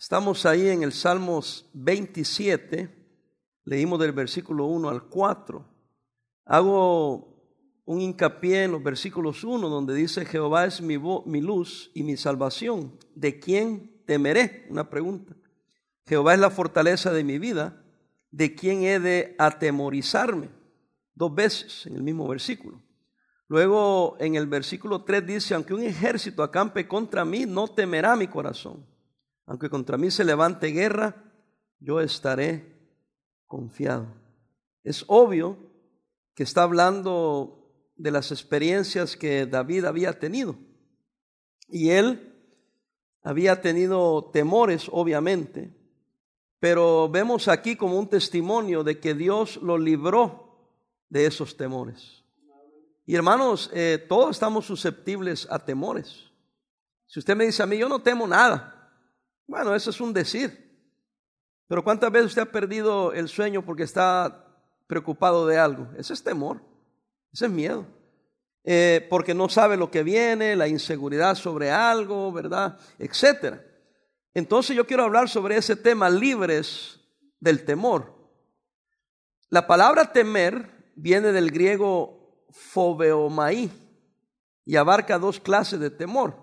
[0.00, 2.88] Estamos ahí en el Salmos 27,
[3.64, 5.62] leímos del versículo 1 al 4.
[6.46, 7.44] Hago
[7.84, 12.16] un hincapié en los versículos 1 donde dice, Jehová es mi, mi luz y mi
[12.16, 12.98] salvación.
[13.14, 14.66] ¿De quién temeré?
[14.70, 15.36] Una pregunta.
[16.06, 17.84] Jehová es la fortaleza de mi vida.
[18.30, 20.48] ¿De quién he de atemorizarme?
[21.14, 22.82] Dos veces en el mismo versículo.
[23.48, 28.28] Luego en el versículo 3 dice, aunque un ejército acampe contra mí, no temerá mi
[28.28, 28.88] corazón.
[29.50, 31.24] Aunque contra mí se levante guerra,
[31.80, 32.72] yo estaré
[33.48, 34.06] confiado.
[34.84, 35.58] Es obvio
[36.36, 40.54] que está hablando de las experiencias que David había tenido.
[41.68, 42.32] Y él
[43.24, 45.76] había tenido temores, obviamente,
[46.60, 50.70] pero vemos aquí como un testimonio de que Dios lo libró
[51.08, 52.22] de esos temores.
[53.04, 56.30] Y hermanos, eh, todos estamos susceptibles a temores.
[57.08, 58.79] Si usted me dice a mí, yo no temo nada,
[59.50, 60.70] bueno, eso es un decir.
[61.66, 64.46] Pero ¿cuántas veces usted ha perdido el sueño porque está
[64.86, 65.88] preocupado de algo?
[65.98, 66.62] Ese es temor,
[67.32, 67.84] ese es miedo.
[68.62, 72.78] Eh, porque no sabe lo que viene, la inseguridad sobre algo, ¿verdad?
[72.96, 73.60] Etcétera.
[74.34, 77.00] Entonces yo quiero hablar sobre ese tema, libres
[77.40, 78.14] del temor.
[79.48, 83.68] La palabra temer viene del griego fobeomai
[84.64, 86.36] y abarca dos clases de temor.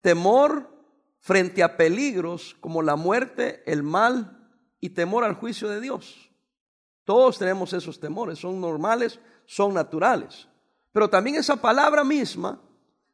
[0.00, 0.69] Temor
[1.20, 4.48] frente a peligros como la muerte, el mal
[4.80, 6.30] y temor al juicio de Dios.
[7.04, 10.48] Todos tenemos esos temores, son normales, son naturales.
[10.92, 12.60] Pero también esa palabra misma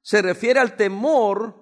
[0.02, 1.54] se refiere al temor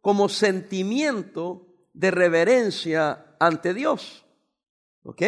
[0.00, 4.24] como sentimiento de reverencia ante Dios.
[5.02, 5.22] ¿Ok?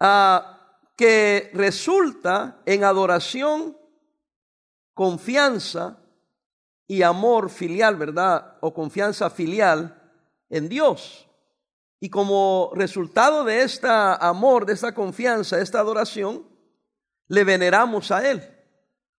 [0.00, 3.76] Ah, que resulta en adoración,
[4.94, 6.01] confianza
[6.86, 8.56] y amor filial, ¿verdad?
[8.60, 10.02] O confianza filial
[10.50, 11.28] en Dios.
[12.00, 16.46] Y como resultado de este amor, de esta confianza, de esta adoración,
[17.28, 18.42] le veneramos a Él.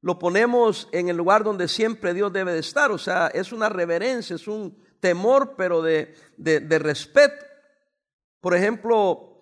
[0.01, 2.91] Lo ponemos en el lugar donde siempre Dios debe de estar.
[2.91, 7.45] O sea, es una reverencia, es un temor, pero de, de, respeto.
[8.41, 9.39] Por ejemplo,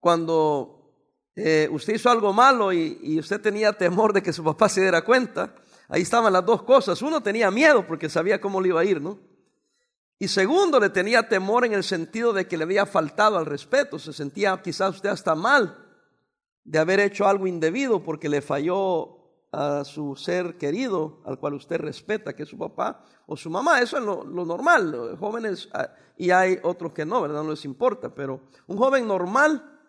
[0.00, 0.94] cuando
[1.36, 5.04] eh, usted hizo algo malo y usted tenía temor de que su papá se diera
[5.04, 5.54] cuenta,
[5.88, 7.00] Ahí estaban las dos cosas.
[7.02, 9.18] Uno tenía miedo porque sabía cómo le iba a ir, ¿no?
[10.18, 13.98] Y segundo, le tenía temor en el sentido de que le había faltado al respeto.
[13.98, 15.84] Se sentía quizás usted hasta mal
[16.64, 19.16] de haber hecho algo indebido porque le falló
[19.52, 23.80] a su ser querido, al cual usted respeta, que es su papá o su mamá.
[23.80, 25.16] Eso es lo, normal.
[25.18, 27.42] Jóvenes, ah, y hay otros que no, ¿verdad?
[27.42, 28.14] No les importa.
[28.14, 29.80] Pero un joven normal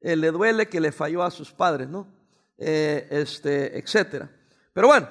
[0.00, 2.08] eh, le duele que le falló a sus padres, ¿no?
[2.56, 4.30] Eh, este, etcétera.
[4.72, 5.08] Pero bueno,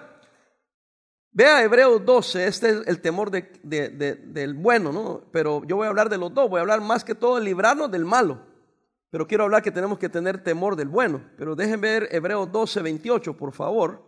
[1.35, 5.21] Vea Hebreos 12, este es el temor del bueno, ¿no?
[5.33, 7.43] Pero yo voy a hablar de los dos, voy a hablar más que todo de
[7.43, 8.39] librarnos del malo.
[9.09, 11.29] Pero quiero hablar que tenemos que tener temor del bueno.
[11.37, 14.01] Pero dejen ver Hebreos 12, 28, por favor.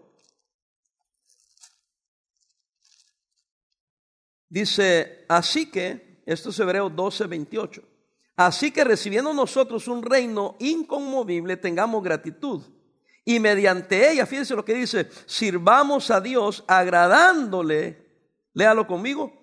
[4.48, 7.84] Dice, así que, esto es Hebreos 12, 28.
[8.38, 12.64] Así que recibiendo nosotros un reino inconmovible, tengamos gratitud
[13.28, 17.98] y mediante ella, fíjense lo que dice, sirvamos a Dios agradándole,
[18.54, 19.34] léalo conmigo,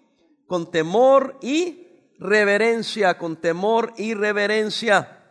[0.47, 1.87] con temor y
[2.19, 5.23] reverencia, con temor y reverencia.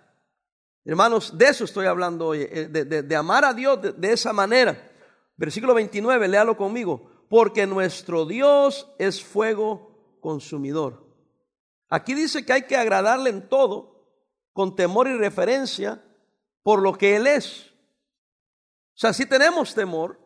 [0.85, 4.91] Hermanos, de eso estoy hablando hoy, eh, de, amar a Dios de, de esa manera.
[5.35, 11.03] Versículo 29, léalo conmigo, porque nuestro Dios es fuego consumidor.
[11.89, 14.11] Aquí dice que hay que agradarle en todo,
[14.53, 16.03] con temor y referencia,
[16.61, 17.72] por lo que Él es.
[18.95, 20.19] O sea, sí tenemos temor,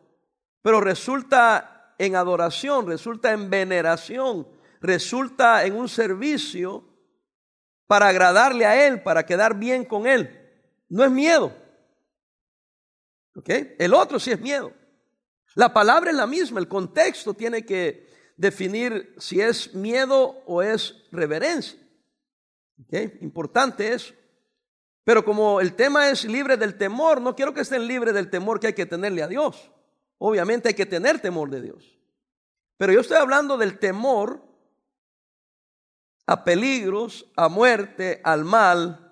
[0.62, 4.46] pero resulta en adoración, resulta en veneración,
[4.80, 6.84] resulta en un servicio
[7.86, 10.38] para agradarle a Él, para quedar bien con Él.
[10.88, 11.52] No es miedo.
[13.34, 13.48] ¿Ok?
[13.78, 14.72] El otro sí es miedo.
[15.54, 21.06] La palabra es la misma, el contexto tiene que definir si es miedo o es
[21.10, 21.78] reverencia.
[22.84, 23.22] ¿Ok?
[23.22, 24.14] Importante eso.
[25.08, 28.60] Pero como el tema es libre del temor, no quiero que estén libres del temor
[28.60, 29.70] que hay que tenerle a Dios.
[30.18, 31.98] Obviamente hay que tener temor de Dios.
[32.76, 34.42] Pero yo estoy hablando del temor
[36.26, 39.07] a peligros, a muerte, al mal,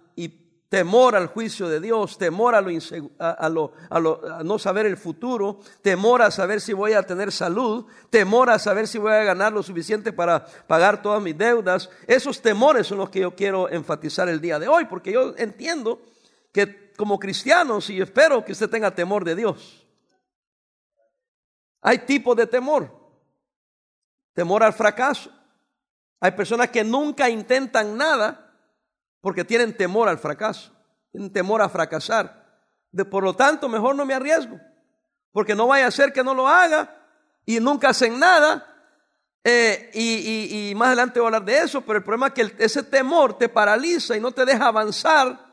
[0.69, 6.23] temor al juicio de Dios, temor a, lo, a, lo, no saber el futuro, temor
[6.23, 9.63] a saber si voy a tener salud, temor a saber si voy a ganar lo
[9.63, 11.89] suficiente para pagar todas mis deudas.
[12.07, 16.01] Esos temores son los que yo quiero enfatizar el día de hoy, porque yo entiendo
[16.53, 19.87] que como cristianos, y espero que usted tenga temor de Dios,
[21.81, 22.91] hay tipos de temor.
[24.35, 25.31] Temor al fracaso,
[26.19, 28.46] Hay personas que nunca intentan nada
[29.27, 30.71] porque tienen temor al fracaso,
[31.11, 32.47] tienen temor a fracasar.
[32.93, 34.57] De, por lo tanto, mejor no me arriesgo,
[35.33, 36.97] porque no vaya a ser que no lo haga
[37.45, 38.65] y nunca hacen nada.
[39.43, 42.85] Eh, y, más adelante voy a hablar de eso, pero el problema es que ese
[42.85, 45.45] temor te paraliza y no te deja avanzar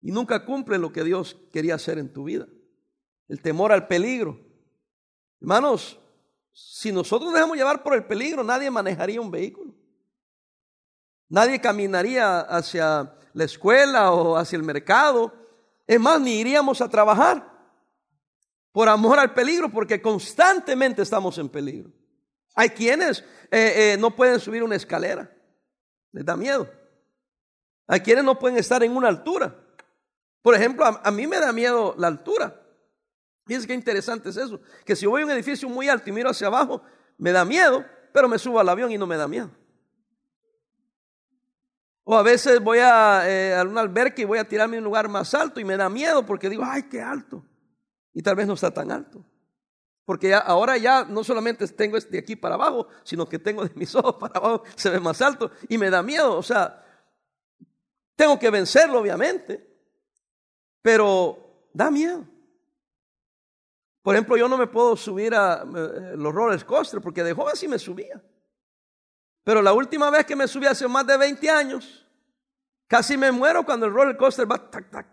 [0.00, 2.46] y nunca cumple lo que Dios quería hacer en tu vida.
[3.28, 4.40] El temor al peligro.
[5.38, 6.00] Hermanos,
[6.50, 9.65] si nosotros dejamos llevar por el peligro, nadie manejaría un vehículo.
[11.28, 15.32] Nadie caminaría hacia la escuela o hacia el mercado.
[15.86, 17.56] Es más, ni iríamos a trabajar
[18.72, 21.90] por amor al peligro, porque constantemente estamos en peligro.
[22.54, 23.20] Hay quienes
[23.50, 25.30] eh, eh, no pueden subir una escalera,
[26.12, 26.68] les da miedo.
[27.86, 29.54] Hay quienes no pueden estar en una altura.
[30.42, 32.62] Por ejemplo, a, mí me da miedo la altura.
[33.46, 36.30] Fíjense qué interesante es eso, que si voy a un edificio muy alto y miro
[36.30, 36.82] hacia abajo,
[37.16, 39.50] me da miedo, pero me subo al avión y no me da miedo.
[42.08, 45.08] O a veces voy a, eh, un alberca y voy a tirarme a un lugar
[45.08, 47.44] más alto y me da miedo porque digo, ay, qué alto.
[48.14, 49.24] Y tal vez no está tan alto.
[50.04, 53.92] Porque ahora ya no solamente tengo de aquí para abajo, sino que tengo de mis
[53.96, 56.36] ojos para abajo, se ve más alto y me da miedo.
[56.36, 56.80] O sea,
[58.14, 59.68] tengo que vencerlo, obviamente,
[60.82, 62.24] pero da miedo.
[64.02, 67.56] Por ejemplo, yo no me puedo subir a eh, los roller coaster porque de joven
[67.56, 68.22] sí me subía.
[69.46, 72.04] Pero la última vez que me subí hace más de 20 años,
[72.88, 75.06] casi me muero cuando el roller coaster va tac.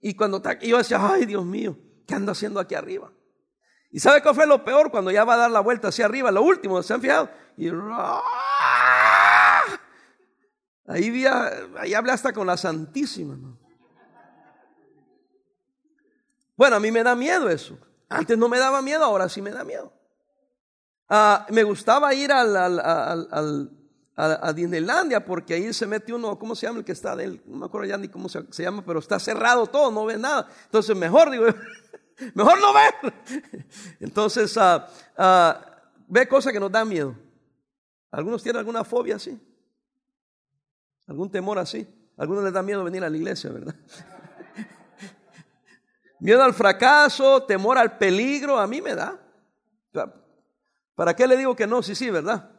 [0.00, 3.12] Y cuando tac, yo decía, ay Dios mío, ¿qué ando haciendo aquí arriba?
[3.92, 4.90] ¿Y sabe qué fue lo peor?
[4.90, 7.30] Cuando ya va a dar la vuelta hacia arriba, lo último, ¿se han fijado?
[7.56, 7.68] Y
[10.88, 13.38] ahí, vi ahí hablé hasta con la Santísima.
[16.56, 17.78] Bueno, a mí me da miedo eso.
[18.08, 20.01] Antes no me daba miedo, ahora sí me da miedo.
[21.14, 22.56] Ah, me gustaba ir al,
[24.16, 27.38] a, Disneylandia porque ahí se mete uno, ¿cómo se llama el que está de?
[27.44, 30.48] No me acuerdo ya ni cómo se, llama, pero está cerrado todo, no ve nada.
[30.64, 31.44] Entonces mejor, digo,
[32.34, 33.66] mejor no ver.
[34.00, 34.88] Entonces ah,
[36.08, 37.14] ve cosas que nos dan miedo.
[38.10, 39.38] ¿Algunos tienen alguna fobia así?
[41.06, 41.86] ¿Algún temor así?
[42.16, 43.74] algunos les da miedo venir a la iglesia, ¿verdad?
[46.20, 49.18] miedo al fracaso, temor al peligro, a mí me da.
[50.94, 51.82] ¿Para qué le digo que no?
[51.82, 52.50] Sí, sí, ¿verdad?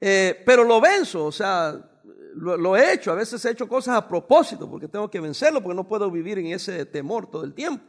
[0.00, 1.74] Eh, pero lo venzo, o sea,
[2.34, 3.12] lo, he hecho.
[3.12, 6.38] A veces he hecho cosas a propósito porque tengo que vencerlo, porque no puedo vivir
[6.38, 7.84] en ese temor todo el tiempo.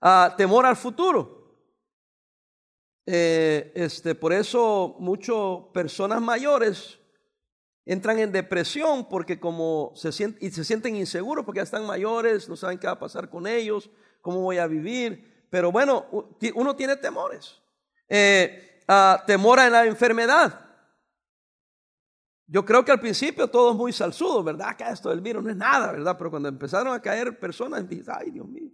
[0.00, 1.36] Ah, temor al futuro.
[3.06, 5.36] Eh, este, por eso muchas
[5.72, 6.98] personas mayores
[7.84, 12.48] entran en depresión porque como se sienten, y se sienten inseguros porque ya están mayores,
[12.48, 13.90] no saben qué va a pasar con ellos,
[14.20, 15.46] cómo voy a vivir.
[15.50, 16.06] Pero bueno,
[16.54, 17.62] uno tiene temores.
[18.08, 20.66] Eh, uh, temor a la enfermedad.
[22.48, 24.76] Yo creo que al principio todo es muy salsudo, ¿verdad?
[24.76, 26.16] Que esto del virus no es nada, ¿verdad?
[26.16, 28.70] Pero cuando empezaron a caer personas, dices, ay, Dios mío.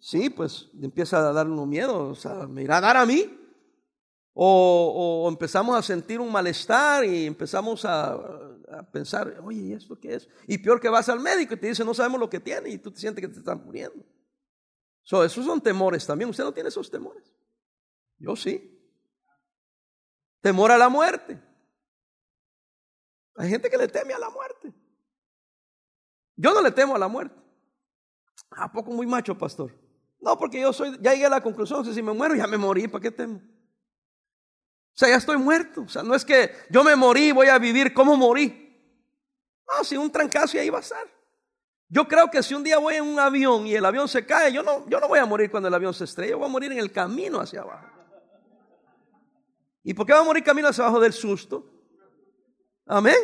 [0.00, 3.38] Sí, pues empieza a dar uno miedo, o sea, me irá a dar a mí.
[4.34, 8.18] O, empezamos a sentir un malestar y empezamos a,
[8.90, 10.28] pensar, oye, ¿y esto qué es?
[10.46, 12.78] Y peor que vas al médico y te dice, no sabemos lo que tiene y
[12.78, 14.02] tú te sientes que te están muriendo.
[15.02, 16.30] So, esos son temores también.
[16.30, 17.31] Usted no tiene esos temores.
[18.22, 18.68] Yo sí.
[20.40, 21.42] Temor a la muerte.
[23.36, 24.72] Hay gente que le teme a la muerte.
[26.36, 27.34] Yo no le temo a la muerte.
[28.50, 29.76] ¿A poco muy macho, pastor?
[30.20, 32.86] No, porque yo soy, ya llegué a la conclusión si me muero ya me morí,
[32.86, 33.38] ¿para qué temo?
[33.38, 35.82] O sea, ya estoy muerto.
[35.82, 38.70] O sea, no es que yo me morí, voy a vivir como morí.
[39.66, 41.08] No, si un trancazo y ahí va a estar.
[41.88, 44.52] Yo creo que si un día voy en un avión y el avión se cae,
[44.52, 46.52] yo no, yo no voy a morir cuando el avión se estrella, yo voy a
[46.52, 47.91] morir en el camino hacia abajo.
[49.82, 51.68] ¿Y por qué va a morir camino hacia abajo del susto?
[52.86, 53.16] Amén.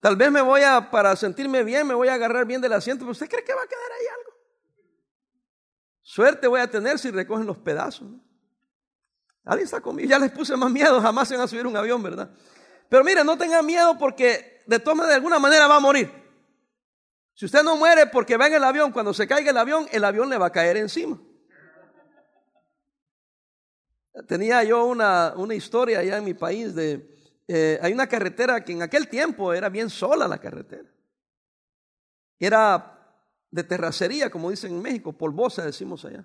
[0.00, 3.00] Tal vez me voy a, para sentirme bien, me voy a agarrar bien del asiento,
[3.00, 4.32] pero ¿usted cree que va a quedar ahí algo?
[6.02, 8.08] Suerte voy a tener si recogen los pedazos.
[9.44, 12.02] Alguien está conmigo, ya les puse más miedo, jamás se van a subir un avión,
[12.02, 12.30] ¿verdad?
[12.88, 16.10] Pero mire, no tenga miedo porque de todas de alguna manera va a morir.
[17.34, 20.04] Si usted no muere porque va en el avión, cuando se caiga el avión, el
[20.04, 21.20] avión le va a caer encima.
[24.24, 27.16] Tenía yo una, una historia allá en mi país de,
[27.48, 30.88] eh, hay una carretera que en aquel tiempo era bien sola la carretera.
[32.38, 32.92] Era
[33.50, 36.24] de terracería, como dicen en México, polvosa decimos allá.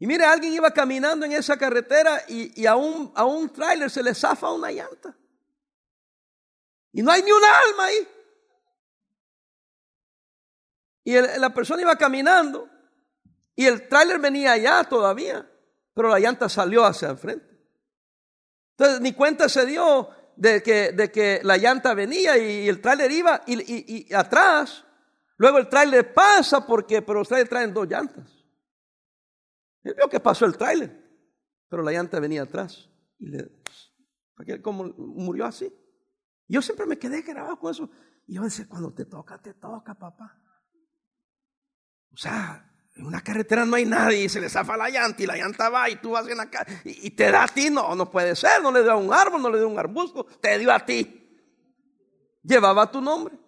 [0.00, 4.02] Y mire, alguien iba caminando en esa carretera y, a un, a un tráiler se
[4.02, 5.16] le zafa una llanta.
[6.92, 8.08] Y no hay ni un alma ahí.
[11.04, 12.68] Y la persona iba caminando
[13.54, 15.48] y el tráiler venía allá todavía
[15.98, 17.58] pero la llanta salió hacia el frente.
[18.76, 23.10] Entonces ni cuenta se dio de que, de que la llanta venía y el tráiler
[23.10, 24.84] iba y, atrás.
[25.38, 28.30] Luego el tráiler pasa porque, pero los trailers traen dos llantas.
[29.82, 31.04] Él vio que pasó el tráiler,
[31.68, 32.88] pero la llanta venía atrás.
[33.18, 33.50] Y le,
[34.62, 35.68] como murió así.
[36.46, 37.90] Yo siempre me quedé grabado con eso.
[38.24, 40.40] Y yo decía, cuando te toca, te toca, papá.
[42.12, 42.67] O sea,
[42.98, 45.70] en una carretera no hay nadie y se le zafa la llanta y la llanta
[45.70, 46.48] va y tú vas en la
[46.84, 47.70] y, y te da a ti.
[47.70, 48.60] No, no puede ser.
[48.60, 50.26] No le dio a un árbol, no le dio a un arbusto.
[50.40, 51.14] Te dio a ti.
[52.42, 53.38] Llevaba tu nombre.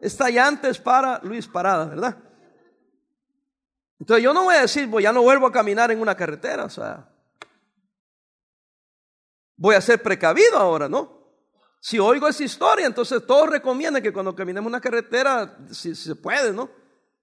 [0.00, 2.18] Esta llanta es para Luis Parada, ¿verdad?
[4.00, 6.64] Entonces yo no voy a decir, pues ya no vuelvo a caminar en una carretera.
[6.64, 7.08] O sea,
[9.56, 11.22] voy a ser precavido ahora, ¿no?
[11.80, 16.52] Si oigo esa historia, entonces todos recomiendan que cuando caminemos una carretera, si, se puede,
[16.52, 16.68] ¿no?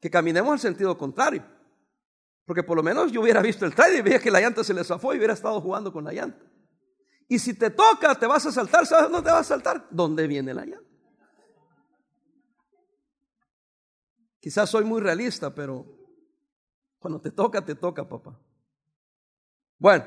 [0.02, 1.46] Que caminemos al sentido contrario.
[2.46, 4.74] Porque por lo menos yo hubiera visto el trailer y veía que la llanta se
[4.74, 6.44] le zafó y hubiera estado jugando con la llanta.
[7.30, 9.88] Y si te toca, te vas a saltar, ¿sabes dónde te vas a saltar?
[9.90, 10.92] ¿Dónde viene la llanta?
[14.42, 15.86] Quizás soy muy realista, pero
[17.00, 18.38] cuando te toca, te toca, papá.
[19.78, 20.06] Bueno,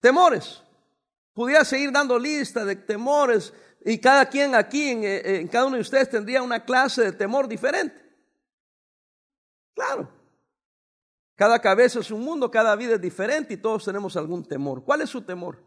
[0.00, 0.62] temores.
[1.34, 3.52] Pudiera seguir dando lista de temores
[3.84, 8.07] y cada quien aquí, en, cada uno de ustedes, tendría una clase de temor diferente.
[9.78, 10.10] Claro.
[11.36, 14.82] Cada cabeza es un mundo, cada vida es diferente y todos tenemos algún temor.
[14.82, 15.62] ¿Cuál es su temor?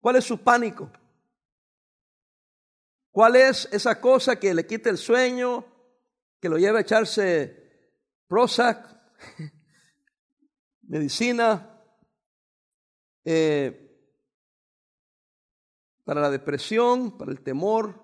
[0.00, 0.90] ¿Cuál es su pánico?
[3.12, 5.64] ¿Cuál es esa cosa que le quita el sueño,
[6.40, 7.92] que lo lleva a echarse
[8.26, 8.84] Prozac,
[10.88, 11.84] medicina,
[13.24, 14.10] eh,
[16.02, 17.94] para la depresión, para el temor,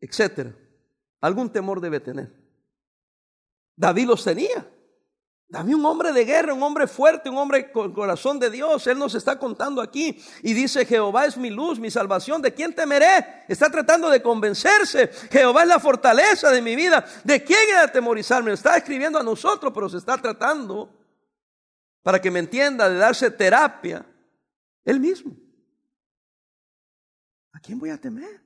[0.00, 0.54] etcétera.
[1.26, 2.32] Algún temor debe tener.
[3.74, 4.70] David los tenía.
[5.48, 8.86] David, un hombre de guerra, un hombre fuerte, un hombre con corazón de Dios.
[8.86, 12.42] Él nos está contando aquí y dice, Jehová es mi luz, mi salvación.
[12.42, 13.44] ¿De quién temeré?
[13.48, 15.08] Está tratando de convencerse.
[15.30, 17.04] Jehová es la fortaleza de mi vida.
[17.24, 18.52] ¿De quién he de atemorizarme?
[18.52, 20.92] Está escribiendo a nosotros, pero se está tratando
[22.02, 24.06] para que me entienda, de darse terapia,
[24.84, 25.34] él mismo.
[27.52, 28.45] ¿A quién voy a temer?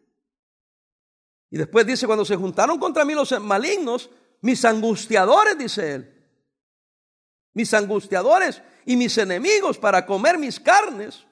[1.51, 4.09] Y después dice, cuando se juntaron contra mí los malignos,
[4.41, 6.21] mis angustiadores, dice él,
[7.53, 11.27] mis angustiadores y mis enemigos para comer mis carnes.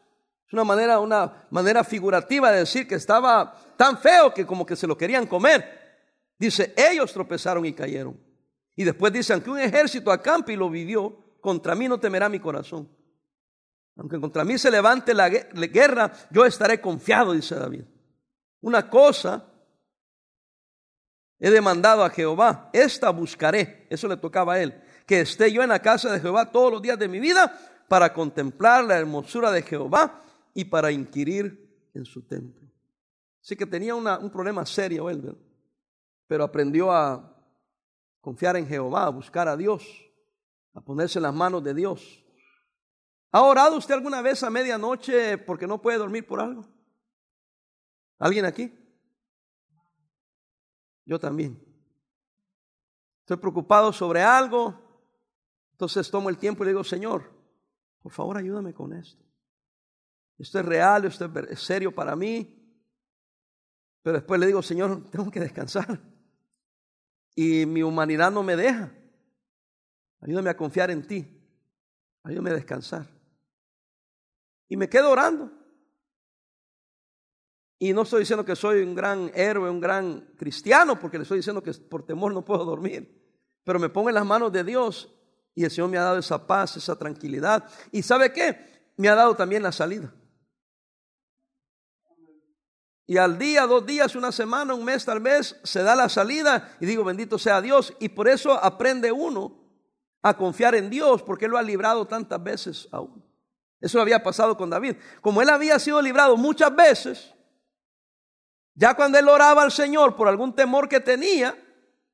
[0.46, 4.76] Es una manera, una manera figurativa de decir que estaba tan feo que como que
[4.76, 5.78] se lo querían comer.
[6.38, 8.18] Dice, ellos tropezaron y cayeron.
[8.74, 12.40] Y después dice, aunque un ejército acampe y lo vivió, contra mí no temerá mi
[12.40, 12.88] corazón.
[13.96, 17.84] Aunque contra mí se levante la guerra, yo estaré confiado, dice David.
[18.60, 19.47] Una cosa
[21.38, 25.68] he demandado a Jehová, esta buscaré, eso le tocaba a él, que esté yo en
[25.68, 29.62] la casa de Jehová todos los días de mi vida para contemplar la hermosura de
[29.62, 30.22] Jehová
[30.54, 32.68] y para inquirir en su templo.
[33.42, 35.36] Así que tenía un problema serio él,
[36.26, 37.34] pero aprendió a
[38.20, 40.08] confiar en Jehová, a buscar a Dios
[40.78, 42.24] a ponerse en las manos de Dios.
[43.32, 46.64] ¿Ha orado usted alguna vez a medianoche porque no puede dormir por algo?
[48.20, 48.72] ¿Alguien aquí?
[51.08, 51.58] Yo también.
[53.20, 54.78] Estoy preocupado sobre algo,
[55.72, 57.32] entonces tomo el tiempo y le digo, Señor,
[57.98, 59.24] por favor ayúdame con esto.
[60.36, 62.54] Esto es real, esto es serio para mí.
[64.02, 65.98] Pero después le digo, Señor, tengo que descansar.
[67.34, 68.92] Y mi humanidad no me deja.
[70.20, 71.26] Ayúdame a confiar en ti.
[72.22, 73.08] Ayúdame a descansar.
[74.68, 75.50] Y me quedo orando.
[77.78, 81.38] Y no estoy diciendo que soy un gran héroe, un gran cristiano, porque le estoy
[81.38, 83.18] diciendo que por temor no puedo dormir.
[83.64, 85.14] Pero me pongo en las manos de Dios
[85.54, 87.68] y el Señor me ha dado esa paz, esa tranquilidad.
[87.92, 88.92] ¿Y sabe qué?
[88.96, 90.12] Me ha dado también la salida.
[93.06, 96.76] Y al día, dos días, una semana, un mes tal vez, se da la salida
[96.78, 97.94] y digo, bendito sea Dios.
[98.00, 99.58] Y por eso aprende uno
[100.20, 103.24] a confiar en Dios porque Él lo ha librado tantas veces aún.
[103.80, 104.96] Eso había pasado con David.
[105.22, 107.34] Como Él había sido librado muchas veces,
[108.78, 111.52] ya cuando Él oraba al Señor por algún temor que tenía,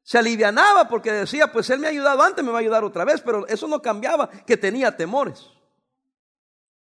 [0.03, 3.05] se alivianaba porque decía, pues Él me ha ayudado antes, me va a ayudar otra
[3.05, 5.47] vez, pero eso no cambiaba que tenía temores.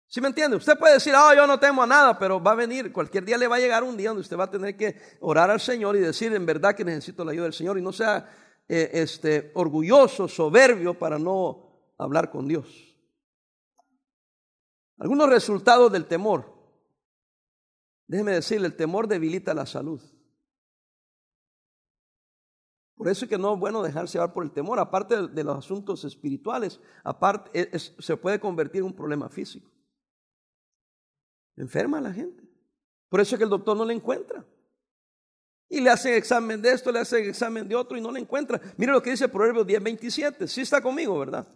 [0.07, 0.57] ¿Sí me entiende?
[0.57, 3.37] Usted puede decir, ah, yo no temo a nada, pero va a venir, cualquier día
[3.37, 5.97] le va a llegar un día donde usted va a tener que orar al Señor
[5.97, 8.31] y decir en verdad que necesito la ayuda del Señor y no sea
[8.69, 12.69] eh, este, orgulloso, soberbio para no hablar con Dios.
[14.99, 16.52] Algunos resultados del temor.
[18.07, 20.01] Déjeme decirle, el temor debilita la salud.
[22.97, 24.79] Por eso es que no es bueno dejarse llevar por el temor.
[24.79, 29.69] Aparte de, los asuntos espirituales, aparte se puede convertir en un problema físico.
[31.57, 32.45] Enferma a la gente.
[33.09, 34.45] Por eso es que el doctor no le encuentra.
[35.69, 38.61] Y le hacen examen de esto, le hacen examen de otro y no le encuentra.
[38.77, 40.47] Mire lo que dice Proverbios 10, 27.
[40.47, 41.49] Sí está conmigo, ¿verdad?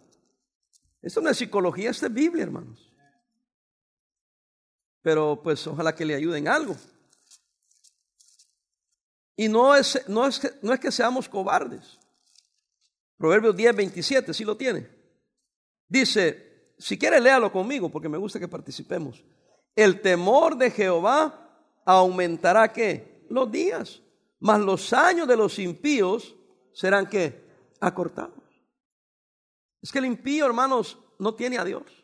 [1.01, 2.93] Esto no es psicología, esto es Biblia, hermanos.
[5.07, 6.75] Pero pues ojalá que le ayuden algo.
[9.37, 11.97] Y no es, no es, que, no es que seamos cobardes.
[13.15, 14.85] Proverbios 10, 27, sí lo tiene.
[15.87, 19.23] Dice, si quiere léalo conmigo porque me gusta que participemos.
[19.73, 23.25] El temor de Jehová aumentará qué?
[23.29, 24.01] Los días.
[24.41, 26.35] Mas los años de los impíos
[26.73, 27.45] serán qué?
[27.79, 28.43] Acortados.
[29.81, 31.97] Es que el impío, hermanos, no tiene a Dios.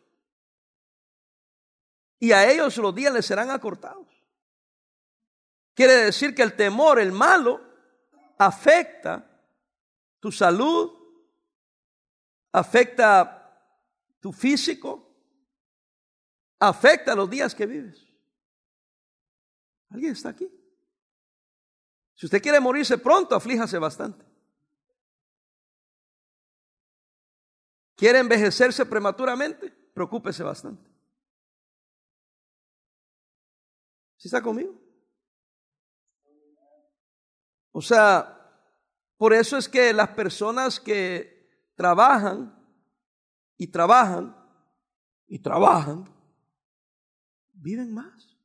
[2.24, 4.08] Y a ellos los días les serán acortados.
[5.74, 7.60] Quiere decir que el temor, el malo,
[8.38, 9.30] afecta
[10.22, 10.90] tu salud,
[12.54, 13.62] afecta
[14.22, 15.06] tu físico,
[16.60, 18.02] afecta los días que vives.
[19.90, 20.50] ¿Alguien está aquí?
[22.16, 24.26] Si usted quiere morirse pronto, aflíjase bastante.
[27.98, 29.72] ¿Quiere envejecerse prematuramente?
[29.94, 30.93] Preocúpese bastante.
[34.24, 34.74] ¿Sí está conmigo?
[37.74, 38.40] O sea,
[39.18, 42.58] por eso es que las personas que trabajan
[43.58, 44.34] y trabajan
[45.28, 46.06] y trabajan,
[47.52, 48.38] viven más.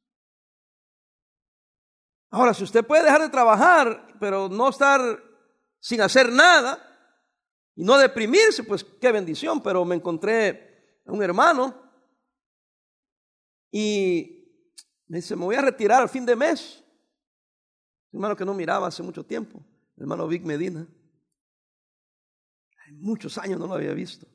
[2.30, 5.00] Ahora, si usted puede dejar de trabajar, pero no estar
[5.78, 6.76] sin hacer nada
[7.76, 9.62] y no deprimirse, pues qué bendición.
[9.62, 11.88] Pero me encontré a un hermano
[13.70, 14.37] y
[15.08, 16.84] me dice, me voy a retirar al fin de mes
[18.12, 19.62] hermano que no miraba hace mucho tiempo,
[19.96, 20.86] el hermano Vic Medina.
[22.86, 24.26] Hay muchos años no lo había visto.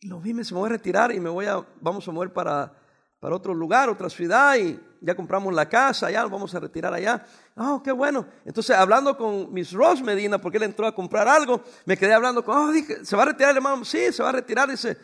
[0.00, 2.12] Y lo vi, me se me voy a retirar y me voy a, vamos a
[2.12, 2.74] mover para,
[3.20, 7.24] para otro lugar, otra ciudad y ya compramos la casa, ya vamos a retirar allá.
[7.56, 8.26] Oh, qué bueno.
[8.44, 12.44] Entonces, hablando con Miss Ross Medina, porque él entró a comprar algo, me quedé hablando
[12.44, 13.84] con, oh, dije, ¿se va a retirar el hermano?
[13.84, 14.70] Sí, se va a retirar.
[14.70, 14.96] Dice,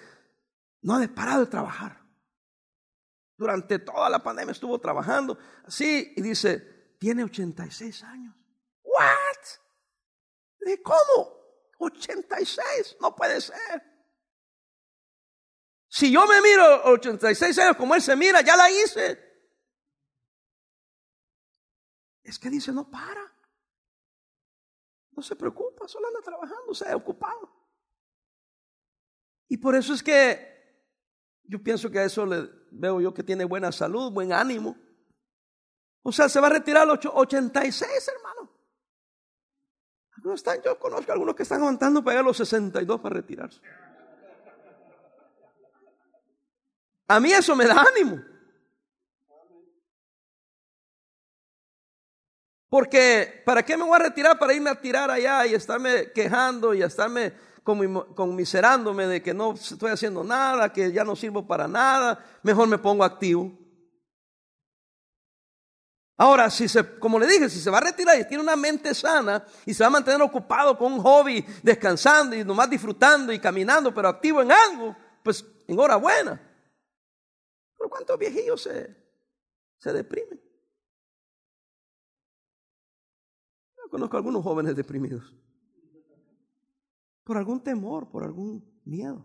[0.82, 1.99] no ha parado de trabajar.
[3.40, 8.36] Durante toda la pandemia estuvo trabajando así y dice, tiene 86 años.
[8.82, 9.46] ¿What?
[10.58, 11.40] ¿De cómo?
[11.78, 13.82] 86, no puede ser.
[15.88, 19.18] Si yo me miro 86 años como él se mira, ya la hice.
[22.22, 23.34] Es que dice, no para.
[25.12, 27.50] No se preocupa, solo anda trabajando, se ha ocupado.
[29.48, 30.49] Y por eso es que
[31.50, 34.76] yo pienso que a eso le veo yo que tiene buena salud, buen ánimo.
[36.02, 38.52] O sea, se va a retirar a los 86, hermano.
[40.16, 43.16] Algunos están, yo conozco a algunos que están aguantando para llegar a los 62 para
[43.16, 43.60] retirarse.
[47.08, 48.22] A mí eso me da ánimo.
[52.68, 56.74] Porque, ¿para qué me voy a retirar para irme a tirar allá y estarme quejando
[56.74, 57.34] y estarme
[58.14, 62.24] conmiserándome de que no estoy haciendo nada, que ya no sirvo para nada?
[62.42, 63.52] Mejor me pongo activo.
[66.20, 68.94] Ahora, si se, como le dije, si se va a retirar y tiene una mente
[68.94, 73.38] sana y se va a mantener ocupado con un hobby, descansando y nomás disfrutando y
[73.38, 76.38] caminando, pero activo en algo, pues enhorabuena.
[77.78, 78.94] Pero ¿cuántos viejillos se,
[79.78, 80.38] se deprimen?
[83.78, 85.32] Yo conozco algunos jóvenes deprimidos.
[87.30, 89.24] Por algún temor, por algún miedo.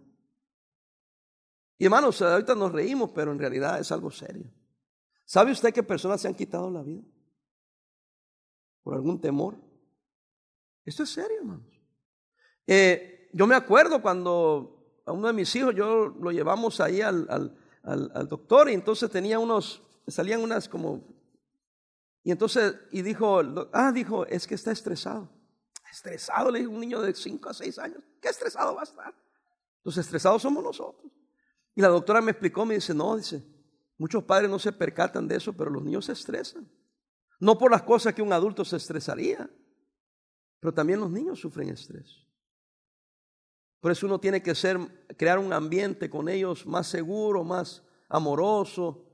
[1.75, 4.53] Y hermanos, ahorita nos reímos, pero en realidad es algo serio.
[5.25, 7.01] ¿Sabe usted que personas se han quitado la vida?
[8.83, 9.55] Por algún temor.
[10.85, 11.81] Esto es serio, hermanos.
[12.67, 17.27] Eh, yo me acuerdo cuando a uno de mis hijos yo lo llevamos ahí al,
[17.81, 21.01] al, doctor y entonces tenía unos, salían unas como,
[22.23, 23.41] y entonces, y dijo,
[23.73, 25.34] ah, dijo, es que está estresado.
[25.95, 28.03] Estresado, le dijo un niño de 5 a 6 años.
[28.21, 29.13] ¿Qué estresado va a estar?
[29.83, 31.11] Los estresados somos nosotros.
[31.73, 33.43] Y la doctora me explicó, me dice, no, dice,
[33.97, 36.69] Muchos padres no se percatan de eso, pero los niños se estresan.
[37.39, 39.49] No por las cosas que un adulto se estresaría,
[40.59, 42.25] pero también los niños sufren estrés.
[43.79, 44.77] Por eso uno tiene que ser,
[45.17, 49.05] crear un ambiente con ellos más seguro, más amoroso,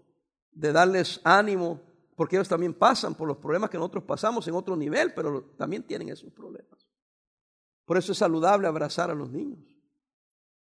[0.51, 1.81] de darles ánimo,
[2.21, 5.81] porque ellos también pasan por los problemas que nosotros pasamos en otro nivel, pero también
[5.81, 6.87] tienen esos problemas.
[7.83, 9.57] Por eso es saludable abrazar a los niños.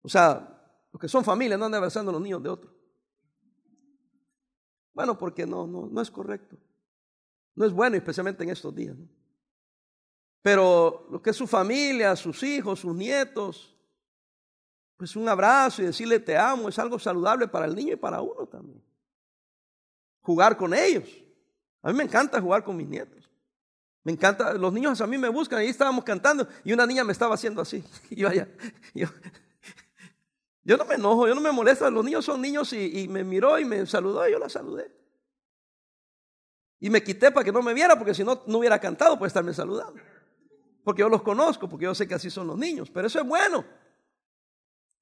[0.03, 2.73] O sea, los que son familias no andan abrazando a los niños de otros.
[4.95, 6.57] Bueno, porque no, no, no es correcto.
[7.57, 8.97] No es bueno, especialmente en estos días.
[10.43, 13.77] Pero lo que es su familia, sus hijos, sus nietos,
[14.97, 18.21] pues un abrazo y decirle te amo es algo saludable para el niño y para
[18.21, 18.81] uno también.
[20.21, 21.19] Jugar con ellos.
[21.83, 23.29] A mí me encanta jugar con mis nietos.
[24.05, 27.12] Me encanta, los niños a mí me buscan, ahí estábamos cantando y una niña me
[27.12, 27.85] estaba haciendo así.
[28.11, 28.49] Y yo allá,
[30.64, 33.23] yo, no me enojo, yo no me molesto, los niños son niños y, y me
[33.23, 34.90] miró y me saludó y yo la saludé.
[36.81, 39.29] Y me quité para que no me viera, porque si no, no hubiera cantado por
[39.29, 40.01] estarme saludando.
[40.83, 42.90] Porque yo los conozco, porque yo sé que así son los niños.
[42.90, 43.64] Pero eso es bueno.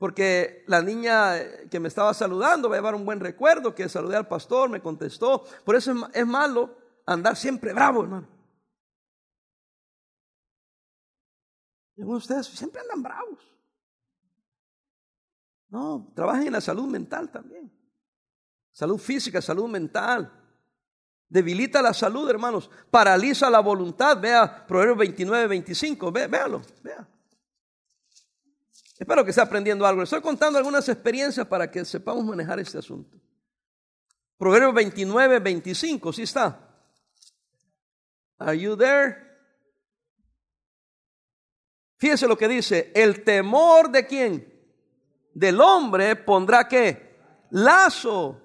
[0.00, 1.34] Porque la niña
[1.70, 4.80] que me estaba saludando va a llevar un buen recuerdo, que saludé al pastor, me
[4.80, 5.44] contestó.
[5.62, 8.26] Por eso es, malo andar siempre bravo, hermano.
[11.96, 13.40] Y ustedes siempre andan bravos.
[15.68, 17.70] No, trabajen en la salud mental también.
[18.72, 20.32] Salud física, salud mental.
[21.28, 22.70] Debilita la salud, hermanos.
[22.90, 24.18] Paraliza la voluntad.
[24.18, 26.10] Vea Proverbios 29, 25.
[26.10, 27.06] Ve, véalo, vea.
[29.00, 30.02] Espero que esté aprendiendo algo.
[30.02, 33.18] Estoy contando algunas experiencias para que sepamos manejar este asunto.
[34.36, 36.12] Proverbios 29, 25.
[36.12, 36.68] ¿Sí está?
[38.36, 39.16] Are you there?
[41.96, 42.92] Fíjese lo que dice.
[42.94, 44.52] El temor de quién?
[45.32, 47.16] Del hombre pondrá qué?
[47.52, 48.38] Lazo.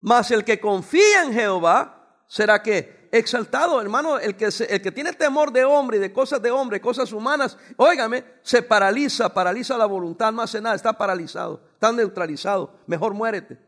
[0.00, 5.12] Mas el que confía en Jehová será que exaltado, hermano, el que, el que tiene
[5.12, 9.86] temor de hombre y de cosas de hombre, cosas humanas, óigame, se paraliza, paraliza la
[9.86, 13.58] voluntad, no hace nada, está paralizado, está neutralizado, mejor muérete.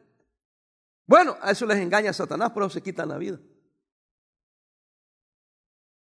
[1.06, 3.38] Bueno, a eso les engaña Satanás, por eso se quitan la vida.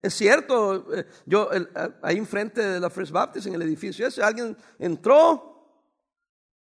[0.01, 1.51] Es cierto, eh, yo
[2.03, 5.83] ahí enfrente de la First Baptist, en el edificio ese, alguien entró,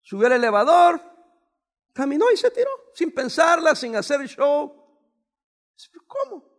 [0.02, 1.00] subió al elevador,
[1.92, 4.84] caminó y se tiró, sin pensarla, sin hacer show.
[6.06, 6.55] ¿Cómo?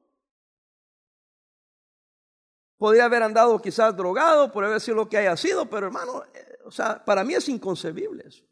[2.78, 6.60] Podría haber andado quizás drogado, podría haber sido lo que haya sido, pero hermano, eh,
[6.66, 8.44] o sea, para mí es inconcebible eso.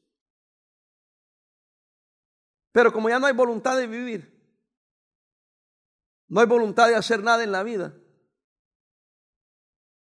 [2.71, 4.35] Pero como ya no hay voluntad de vivir,
[6.27, 7.93] no hay voluntad de hacer nada en la vida.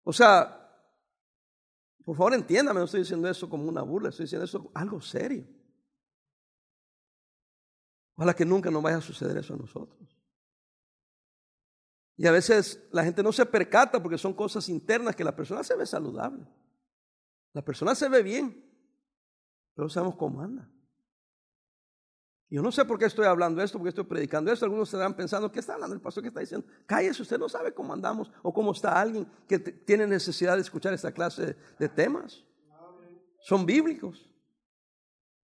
[0.03, 0.57] O sea,
[2.05, 5.47] por favor entiéndame, no estoy diciendo eso como una burla, estoy diciendo eso algo serio.
[8.15, 10.16] Ojalá que nunca nos vaya a suceder eso a nosotros.
[12.17, 15.63] Y a veces la gente no se percata porque son cosas internas que la persona
[15.63, 16.47] se ve saludable.
[17.53, 18.65] La persona se ve bien,
[19.75, 20.71] pero sabemos cómo anda.
[22.49, 24.65] Yo no sé por qué estoy hablando esto, porque estoy predicando esto.
[24.65, 26.23] Algunos estarán pensando, ¿qué está hablando el pastor?
[26.23, 26.67] ¿Qué está diciendo?
[26.87, 30.95] Cállese, usted no sabe cómo andamos o cómo está alguien que tiene necesidad de escuchar
[30.95, 32.45] esta clase de temas.
[33.41, 34.31] Son bíblicos.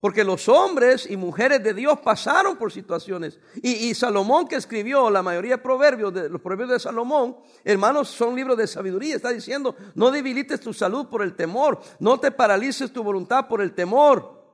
[0.00, 3.38] Porque los hombres y mujeres de Dios pasaron por situaciones.
[3.62, 8.36] Y, Salomón que escribió la mayoría de proverbios, de, los proverbios de Salomón, hermanos, son
[8.36, 9.16] libros de sabiduría.
[9.16, 13.62] Está diciendo, no debilites tu salud por el temor, no te paralices tu voluntad por
[13.62, 14.44] el temor.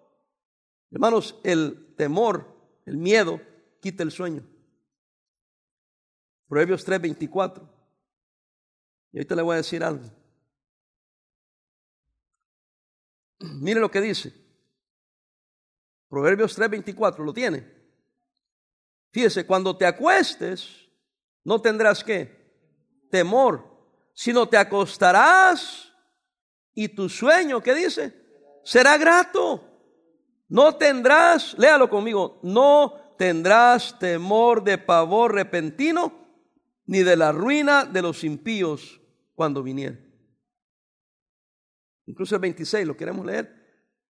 [0.92, 2.46] Hermanos, el temor,
[2.86, 3.40] el miedo,
[3.80, 4.44] quita el sueño.
[6.48, 7.68] Proverbios 3:24.
[9.12, 10.04] Y ahorita le voy a decir algo.
[13.40, 14.41] Mire lo que dice.
[16.12, 17.66] Proverbios 3:24, ¿lo tiene?
[19.12, 20.90] Fíjese, cuando te acuestes,
[21.42, 22.52] no tendrás qué?
[23.10, 23.64] Temor,
[24.12, 25.90] sino te acostarás
[26.74, 28.14] y tu sueño, ¿qué dice?
[28.62, 29.66] Será grato.
[30.48, 36.12] No tendrás, léalo conmigo, no tendrás temor de pavor repentino,
[36.84, 39.00] ni de la ruina de los impíos
[39.34, 40.12] cuando viniere.
[42.04, 43.50] Incluso el 26, lo queremos leer.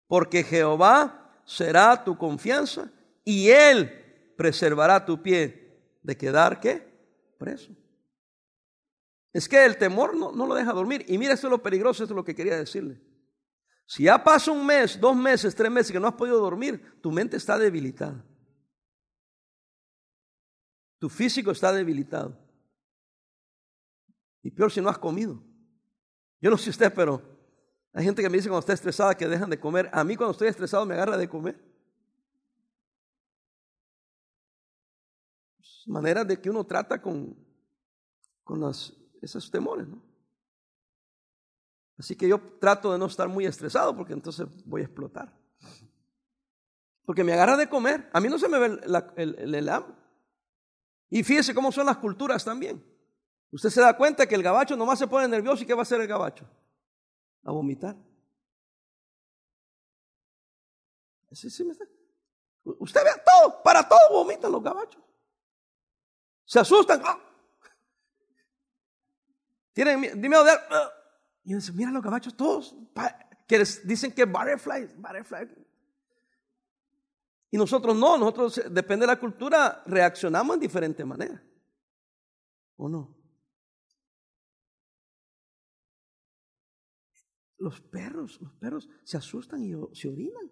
[0.07, 2.91] Porque Jehová será tu confianza
[3.25, 6.87] y Él preservará tu pie de quedar, ¿qué?
[7.39, 7.73] Preso.
[9.33, 11.05] Es que el temor no, no lo deja dormir.
[11.09, 13.01] Y mira, esto es lo peligroso, esto es lo que quería decirle.
[13.87, 17.13] Si ya pasa un mes, dos meses, tres meses que no has podido dormir, tu
[17.13, 18.25] mente está debilitada.
[20.99, 22.37] Tu físico está debilitado.
[24.43, 25.43] Y peor si no has comido.
[26.41, 27.36] Yo no sé usted, pero
[27.97, 29.89] hay gente que me dice cuando está estresada que dejan de comer.
[29.91, 31.59] A mí cuando estoy estresado me agarra de comer.
[35.87, 37.35] Manera de que uno trata con,
[38.45, 38.71] con
[39.23, 39.89] esos temores.
[39.89, 40.03] ¿no?
[41.97, 45.35] Así que yo trato de no estar muy estresado porque entonces voy a explotar.
[47.07, 48.11] Porque me agarra de comer.
[48.13, 48.79] A mí no se me ve
[49.17, 49.97] el, el, hambre.
[51.09, 52.85] Y fíjese cómo son las culturas también.
[53.53, 55.83] Usted se da cuenta que el gabacho nomás se pone nervioso y ¿qué va a
[55.85, 56.47] hacer el gabacho?
[57.47, 57.97] A vomitar.
[62.65, 65.03] Usted ve todo, para todo vomitan los gabachos.
[66.45, 67.01] Se asustan.
[67.05, 67.21] ¡ah!
[69.73, 70.53] ¿Tienen miedo de
[71.45, 72.75] Y dice, mira los gabachos todos.
[73.47, 75.49] Que dicen que butterfly, butterfly.
[77.51, 81.41] Y nosotros no, nosotros, depende de la cultura, reaccionamos en diferente manera.
[82.77, 83.16] ¿O no?
[87.59, 90.51] Los perros, los perros se asustan y se orinan.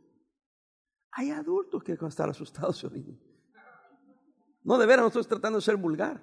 [1.13, 3.21] Hay adultos que cuando están asustados se orinan.
[4.63, 6.17] No, de veras, no estoy tratando de ser vulgar.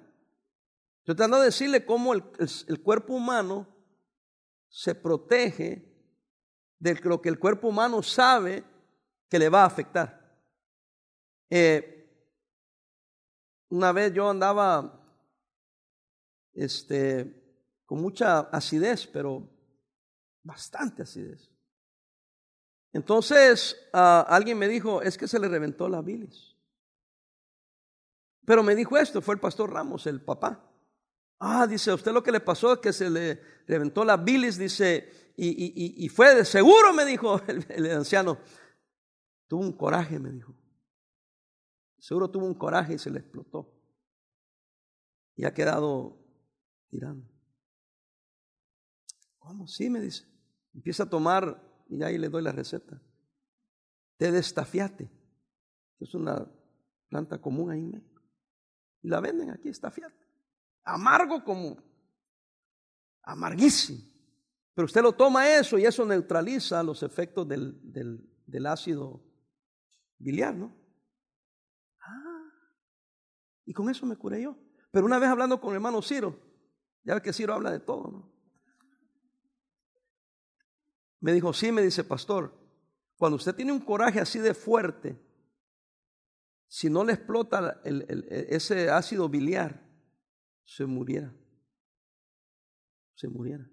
[0.98, 3.66] Estoy tratando de decirle cómo el, cuerpo humano
[4.68, 5.88] se protege
[6.78, 8.64] de lo que el cuerpo humano sabe
[9.28, 10.36] que le va a afectar.
[11.48, 11.92] Eh,
[13.68, 15.00] una vez yo andaba
[16.52, 19.48] este, con mucha acidez, pero
[20.42, 21.50] bastante acidez.
[22.92, 26.56] Entonces ah, alguien me dijo, es que se le reventó la bilis.
[28.44, 30.68] Pero me dijo esto, fue el pastor Ramos, el papá.
[31.38, 35.32] Ah, dice, usted lo que le pasó es que se le reventó la bilis, dice,
[35.36, 38.38] y, fue de seguro, me dijo el, anciano.
[39.48, 40.54] Tuvo un coraje, me dijo.
[41.98, 43.72] Seguro tuvo un coraje y se le explotó.
[45.36, 46.18] Y ha quedado
[46.88, 47.28] tirando.
[49.38, 49.66] ¿Cómo?
[49.66, 50.31] Sí, me dice.
[50.74, 53.00] Empieza a tomar, y ahí le doy la receta.
[54.16, 55.10] Té de estafiate,
[55.98, 56.46] que es una
[57.08, 58.22] planta común ahí en México.
[59.02, 60.26] Y la venden aquí, estafiate.
[60.84, 61.76] Amargo como,
[63.22, 64.12] amarguísimo.
[64.74, 69.22] Pero usted lo toma eso y eso neutraliza los efectos del, del, ácido
[70.18, 70.74] biliar, ¿no?
[72.00, 72.50] Ah,
[73.66, 74.56] y con eso me curé yo.
[74.90, 76.38] Pero una vez hablando con el hermano Ciro,
[77.04, 78.31] ya ve que Ciro habla de todo, ¿no?
[81.22, 82.52] Me dijo, sí, me dice, pastor,
[83.16, 85.18] cuando usted tiene un coraje así de fuerte,
[86.68, 89.82] si no le explota ese ácido biliar,
[90.64, 91.34] se muriera.
[93.14, 93.66] Se muriera.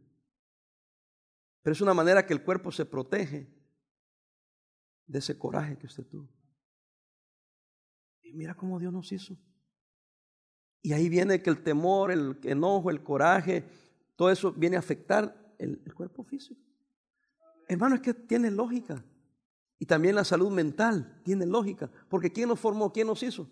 [1.61, 3.51] Pero es una manera que el cuerpo se protege
[5.07, 6.29] de ese coraje que usted tuvo.
[8.21, 9.35] Y mira cómo Dios nos hizo.
[10.81, 13.65] Y ahí viene que el temor, el enojo, el coraje,
[14.15, 16.68] todo eso viene a afectar el, cuerpo físico.
[17.69, 19.01] Hermano, es que tiene lógica.
[19.77, 21.89] Y también la salud mental tiene lógica.
[22.09, 22.91] Porque ¿quién nos formó?
[22.91, 23.47] ¿Quién nos hizo?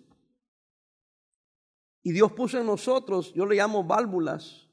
[2.01, 4.67] Y Dios puso en nosotros, yo le llamo válvulas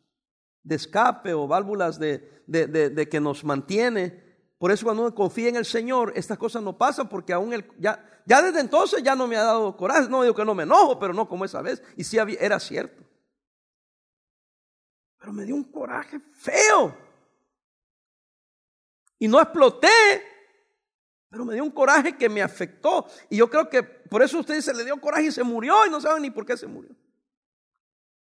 [0.63, 4.23] de escape o válvulas de, de, que nos mantiene.
[4.57, 7.67] Por eso cuando uno confía en el Señor, estas cosas no pasan porque aún el,
[7.79, 10.09] ya, ya desde entonces ya no me ha dado coraje.
[10.09, 11.83] No digo que no me enojo, pero no como esa vez.
[11.97, 13.03] Y sí era cierto.
[15.19, 17.04] Pero me dio un coraje feo.
[19.25, 19.89] Y no exploté,
[21.31, 23.07] pero me dio un coraje que me afectó.
[23.31, 25.89] Y yo creo que por eso usted dice, le dio coraje y se murió y
[25.89, 26.95] no saben ni por qué se murió.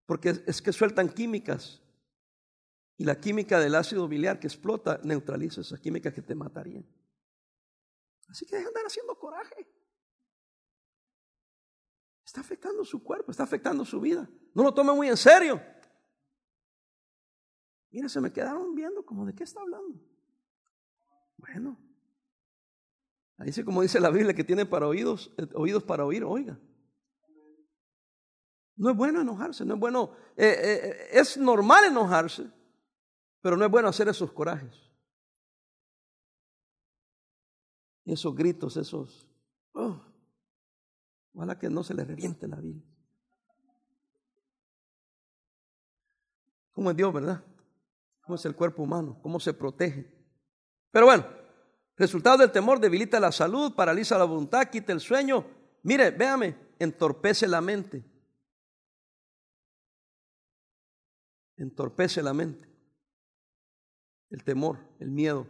[0.05, 1.81] Porque es que sueltan químicas.
[2.97, 6.85] Y la química del ácido biliar que explota neutraliza esas químicas que te matarían.
[8.27, 9.67] Así que deja de andar haciendo coraje.
[12.23, 14.29] Está afectando su cuerpo, está afectando su vida.
[14.53, 15.59] No lo tome muy en serio.
[17.89, 20.13] Mira, se me quedaron viendo como de qué está hablando.
[21.37, 21.77] Bueno,
[23.37, 26.59] ahí dice como dice la Biblia que tiene para oídos, eh, oídos para oír, oiga.
[28.77, 32.51] No es bueno enojarse, no es bueno, eh, eh, es normal enojarse,
[33.41, 34.75] pero no es bueno hacer esos corajes.
[38.03, 39.27] Esos gritos, esos...
[39.71, 39.99] Oh,
[41.33, 42.81] ojalá que no se le reviente la vida.
[46.73, 47.43] ¿Cómo es Dios, verdad?
[48.21, 49.17] ¿Cómo es el cuerpo humano?
[49.21, 50.14] ¿Cómo se protege?
[50.95, 51.25] Pero bueno,
[51.97, 55.45] resultado del temor debilita la salud, paraliza la voluntad, quita el sueño.
[55.83, 58.01] Mire, véame, entorpece la mente.
[61.57, 62.69] Entorpece la mente.
[64.29, 65.45] El temor, el miedo.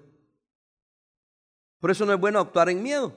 [1.79, 3.15] Por eso no es bueno actuar en miedo.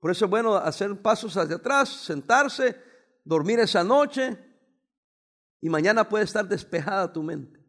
[0.00, 2.80] Por eso es bueno hacer pasos hacia atrás, sentarse,
[3.24, 4.38] dormir esa noche
[5.60, 7.61] y mañana puede estar despejada tu mente.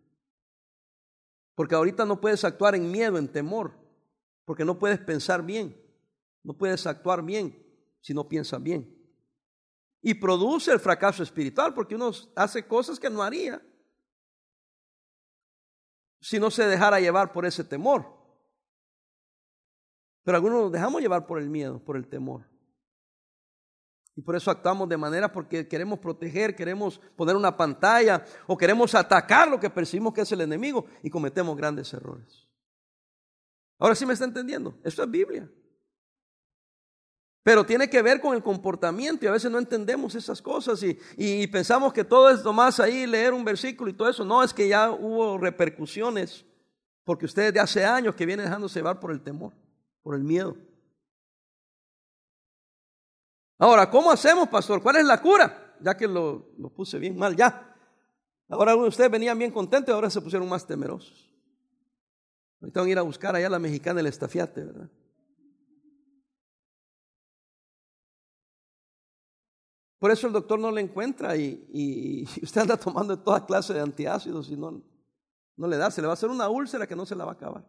[1.56, 3.74] Porque ahorita no puedes actuar en miedo, en temor,
[4.46, 5.80] porque no puedes pensar bien,
[6.44, 7.64] no puedes actuar bien
[8.02, 8.98] si no piensas bien.
[10.02, 13.62] Y produce el fracaso espiritual porque uno hace cosas que no haría
[16.24, 18.06] si no se dejara llevar por ese temor.
[20.24, 22.50] Pero algunos nos dejamos llevar por el miedo, por el temor.
[24.16, 28.94] Y por eso actuamos de manera porque queremos proteger, queremos poner una pantalla o queremos
[28.94, 32.48] atacar lo que percibimos que es el enemigo y cometemos grandes errores.
[33.80, 34.78] Ahora sí me está entendiendo.
[34.84, 35.50] Esto es Biblia.
[37.44, 40.82] Pero tiene que ver con el comportamiento y a veces no entendemos esas cosas
[41.18, 44.24] y, pensamos que todo es nomás ahí leer un versículo y todo eso.
[44.24, 46.46] No, es que ya hubo repercusiones
[47.04, 49.52] porque ustedes de hace años que vienen dejándose llevar por el temor,
[50.02, 50.56] por el miedo.
[53.64, 54.84] Ahora, ¿cómo hacemos, pastor?
[54.84, 55.78] ¿Cuál es la cura?
[55.80, 57.74] Ya que lo, puse bien mal, ya.
[58.50, 61.34] Ahora ustedes venían bien contentos y ahora se pusieron más temerosos.
[62.60, 64.90] Ahorita van a ir a buscar allá a la mexicana el estafiate, ¿verdad?
[69.98, 74.50] Por eso el doctor no le encuentra y, usted anda tomando toda clase de antiácidos
[74.50, 74.84] y no,
[75.56, 77.32] no le da, se le va a hacer una úlcera que no se la va
[77.32, 77.66] a acabar.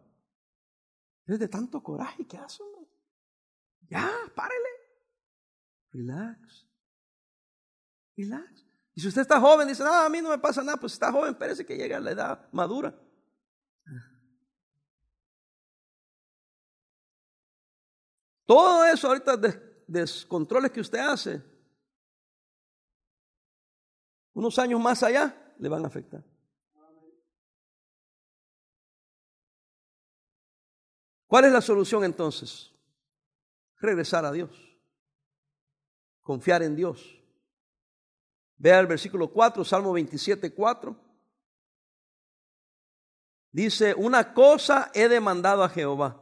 [1.25, 2.85] Es de tanto coraje que hace, hombre.
[3.87, 4.74] Ya, párele.
[5.95, 6.67] Relax.
[8.17, 8.65] Relax.
[8.95, 11.11] Y si usted está joven, dice, no, a mí no me pasa nada, pues está
[11.11, 12.97] joven, parece que llega a la edad madura.
[18.45, 19.37] Todo eso ahorita
[19.87, 21.41] descontroles que usted hace,
[24.33, 26.23] unos años más allá le van a afectar.
[31.27, 32.71] ¿Cuál es la solución entonces?
[33.77, 34.64] Regresar a Dios.
[36.25, 37.21] Confiar en Dios.
[38.57, 40.95] Vea el versículo 4, Salmo 27, 4.
[43.51, 46.21] Dice, una cosa he demandado a Jehová.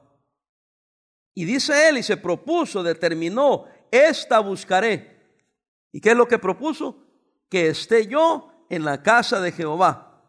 [1.33, 5.39] Y dice él y se propuso, determinó, esta buscaré.
[5.91, 7.03] ¿Y qué es lo que propuso?
[7.53, 10.23] que esté yo en la casa de Jehová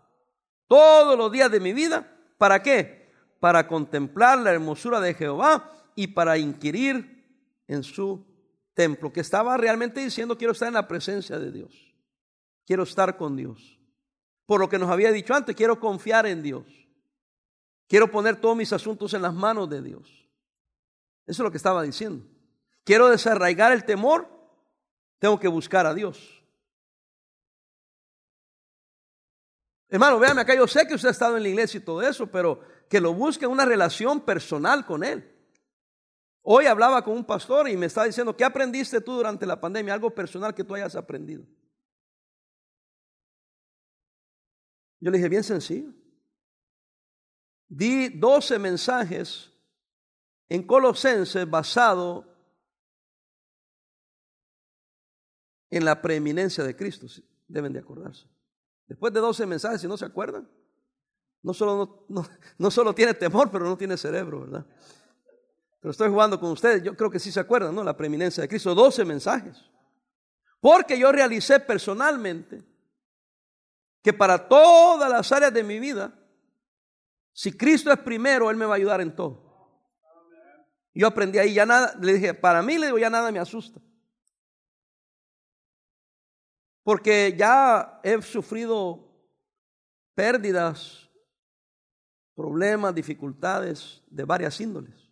[0.69, 2.15] todos los días de mi vida.
[2.37, 3.11] ¿Para qué?
[3.41, 7.25] Para contemplar la hermosura de Jehová y para inquirir
[7.67, 8.27] en su
[8.75, 11.95] templo, que estaba realmente diciendo, quiero estar en la presencia de Dios,
[12.67, 13.79] quiero estar con Dios.
[14.47, 16.67] Por lo que nos había dicho antes, quiero confiar en Dios,
[17.89, 20.09] quiero poner todos mis asuntos en las manos de Dios.
[21.27, 22.27] Eso es lo que estaba diciendo.
[22.85, 24.29] Quiero desarraigar el temor,
[25.19, 26.43] tengo que buscar a Dios.
[29.89, 32.27] Hermano, véame acá, yo sé que usted ha estado en la iglesia y todo eso,
[32.27, 35.34] pero que lo busque una relación personal con Él.
[36.47, 39.95] Hoy hablaba con un pastor y me estaba diciendo, ¿qué aprendiste tú durante la pandemia?
[39.95, 41.43] Algo personal que tú hayas aprendido.
[45.01, 45.91] Yo le dije, bien sencillo.
[47.67, 49.51] Di 12 mensajes
[50.51, 52.31] en Colosenses basado
[55.71, 57.07] en la preeminencia de Cristo.
[57.49, 58.29] Deben de acordarse.
[58.87, 60.47] Después de 12 mensajes, si no se acuerdan,
[61.43, 62.27] no solo, no,
[62.59, 64.67] no, solo tiene temor, pero no tiene cerebro, ¿verdad?
[65.85, 67.85] Pero estoy jugando con ustedes, yo creo que sí se acuerdan, ¿no?
[67.85, 69.63] La preeminencia de Cristo, 12 mensajes.
[70.59, 72.65] Porque yo realicé personalmente
[74.03, 76.19] que para todas las áreas de mi vida,
[77.35, 79.45] si Cristo es primero, Él me va a ayudar en todo.
[80.95, 83.79] Yo aprendí ahí, ya nada, le dije, para mí le digo, ya nada me asusta.
[86.83, 89.07] Porque ya he sufrido
[90.15, 91.11] pérdidas,
[92.35, 95.04] problemas, dificultades de varias índoles.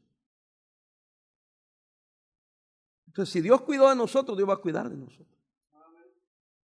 [3.12, 5.28] Entonces, si Dios cuidó de nosotros, Dios va a cuidar de nosotros.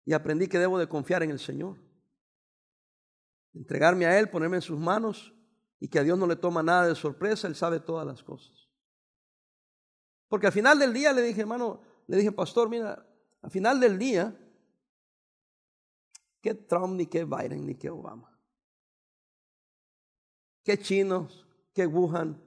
[0.07, 1.79] Y aprendí que debo de confiar en el Señor.
[3.53, 5.35] Entregarme a Él, ponerme en sus manos
[5.79, 8.68] y que a Dios no le toma nada de sorpresa, Él sabe todas las cosas.
[10.29, 13.07] Porque al final del día le dije, hermano, le dije, pastor, mira,
[13.42, 14.35] al final del día,
[16.42, 18.37] ¿Qué Trump, ni qué Biden, ni qué Obama?
[20.64, 21.47] ¿Qué chinos?
[21.73, 22.42] ¿Qué Wuhan?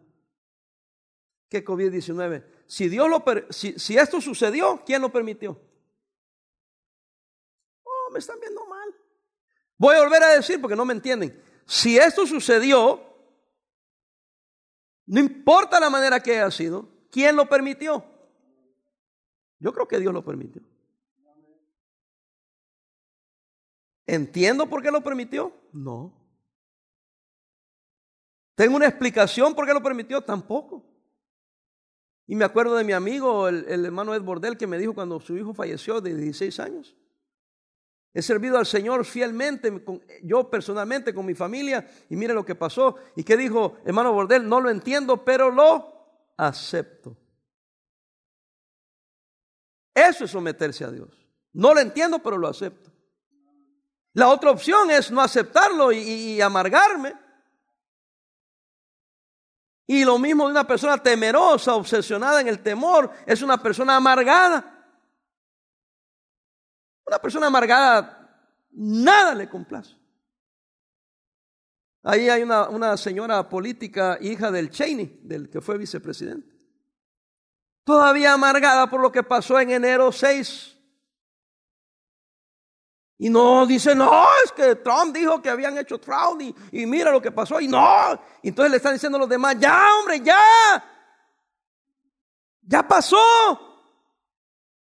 [1.47, 2.54] ¿Qué COVID-19?
[2.67, 5.59] Si, Dios lo si, si esto sucedió, ¿quién lo permitió?
[7.83, 8.95] Oh, me están viendo mal.
[9.77, 11.41] Voy a volver a decir porque no me entienden.
[11.65, 13.01] Si esto sucedió,
[15.05, 18.03] no importa la manera que haya sido, ¿quién lo permitió?
[19.59, 20.61] Yo creo que Dios lo permitió.
[24.07, 25.51] ¿Entiendo por qué lo permitió?
[25.71, 26.13] No.
[28.55, 30.21] ¿Tengo una explicación por qué lo permitió?
[30.21, 30.83] Tampoco.
[32.27, 35.37] Y me acuerdo de mi amigo, el, hermano Ed Bordel, que me dijo cuando su
[35.37, 36.95] hijo falleció de 16 años.
[38.13, 39.83] He servido al Señor fielmente,
[40.23, 42.95] yo personalmente, con mi familia, y mire lo que pasó.
[43.15, 44.47] ¿Y qué dijo hermano Bordel?
[44.47, 45.93] No lo entiendo, pero lo
[46.37, 47.15] acepto.
[49.93, 51.09] Eso es someterse a Dios.
[51.53, 52.91] No lo entiendo, pero lo acepto.
[54.13, 57.13] La otra opción es no aceptarlo y, amargarme.
[59.87, 64.71] Y lo mismo de una persona temerosa, obsesionada en el temor, es una persona amargada.
[67.05, 69.95] Una persona amargada, nada le complace.
[72.01, 76.53] Ahí hay una, señora política, hija del Cheney, del que fue vicepresidente.
[77.83, 80.74] todavía amargada por lo que pasó en enero 6.
[83.17, 87.21] Y no, dice, no, es que Trump dijo que habían hecho fraude y, mira lo
[87.21, 88.19] que pasó y no.
[88.43, 90.83] Entonces le están diciendo a los demás, ya hombre, ya.
[92.61, 93.17] Ya pasó.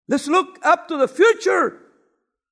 [0.08, 1.80] Let's look up to the future.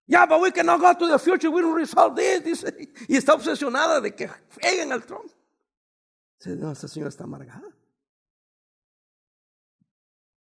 [0.08, 1.52] Yeah, but we cannot go to the future.
[1.52, 2.44] We don't resolve this.
[2.44, 5.30] Dice, y está obsesionada de que freguen al Trump.
[6.40, 7.68] Dice, no, esta señora está amargada.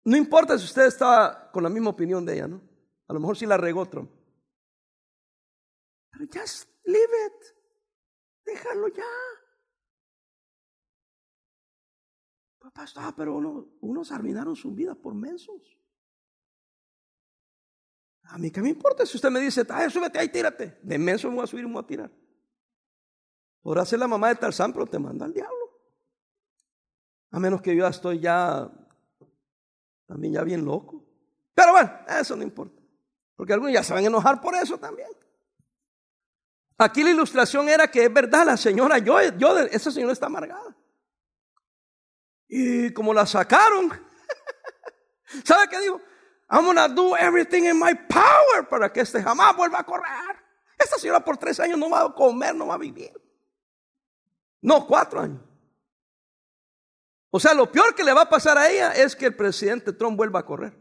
[0.05, 2.61] No importa si usted está con la misma opinión de ella, ¿no?
[3.09, 4.09] A lo mejor sí la regó Trump.
[6.17, 7.55] Pero just leave it.
[8.45, 9.03] Déjalo ya.
[12.59, 15.77] Papá, está, pero uno, unos arruinaron su vida por mensos.
[18.23, 20.79] A mí qué me importa si usted me dice, ay, súbete ahí, tírate.
[20.81, 22.11] De menso me voy a subir y voy a tirar.
[23.61, 25.55] Podrá ser la mamá de Tarzán, pero te manda al diablo.
[27.31, 28.71] A menos que yo ya estoy ya,
[30.07, 31.05] también ya bien loco.
[31.53, 32.81] Pero bueno, eso no importa.
[33.35, 35.09] Porque algunos ya se van a enojar por eso también.
[36.77, 40.75] Aquí la ilustración era que es verdad, la señora, yo, yo, esa señora está amargada.
[42.47, 43.91] Y como la sacaron,
[45.43, 45.99] ¿sabe qué dijo?
[46.49, 50.37] I'm gonna do everything in my power para que este jamás vuelva a correr.
[50.77, 53.11] Esta señora por tres años no va a comer, no va a vivir.
[54.61, 55.41] No, cuatro años.
[57.29, 59.91] O sea, lo peor que le va a pasar a ella es que el presidente
[59.93, 60.77] Trump vuelva a correr.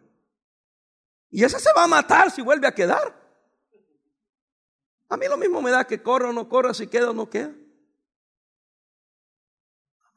[1.31, 3.26] Y esa se va a matar si vuelve a quedar.
[5.09, 7.31] A mí lo mismo me da que corra o no corra, si queda o no
[7.31, 7.49] queda.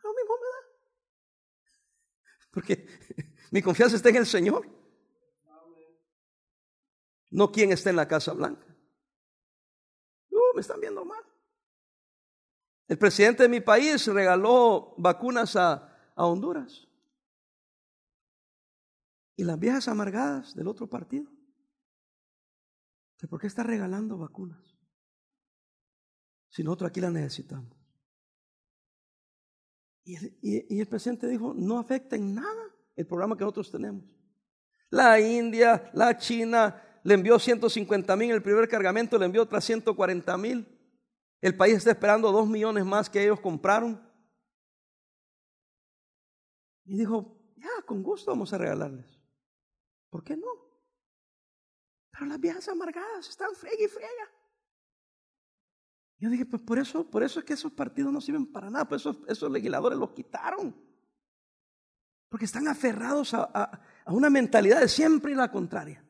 [0.04, 0.62] Lo mismo me da.
[2.52, 2.88] Porque
[3.52, 4.68] mi confianza está en el Señor.
[7.32, 8.66] No quien está en la Casa Blanca.
[10.32, 11.24] Uh, me están viendo mal.
[12.88, 16.88] El presidente de mi país regaló vacunas a, a Honduras.
[19.36, 21.32] Y las viejas amargadas del otro partido.
[23.30, 24.69] ¿Por qué está regalando vacunas?
[26.50, 27.80] Si nosotros aquí la necesitamos.
[30.04, 34.04] Y el, presidente dijo, no afecta en nada el programa que nosotros tenemos.
[34.90, 40.38] La India, la China, le envió 150 mil, el primer cargamento le envió otras 140
[40.38, 40.68] mil.
[41.42, 44.02] El país está esperando dos millones más que ellos compraron.
[46.86, 49.06] Y dijo, ya, con gusto vamos a regalarles.
[50.10, 50.48] ¿Por qué no?
[52.12, 54.39] Pero las viejas amargadas están frega y frega.
[56.20, 58.88] Yo dije, pues por eso, por eso es que esos partidos no sirven para nada,
[58.88, 60.76] pues esos, esos legisladores los quitaron.
[62.28, 66.04] Porque están aferrados a, una mentalidad de siempre y la contraria.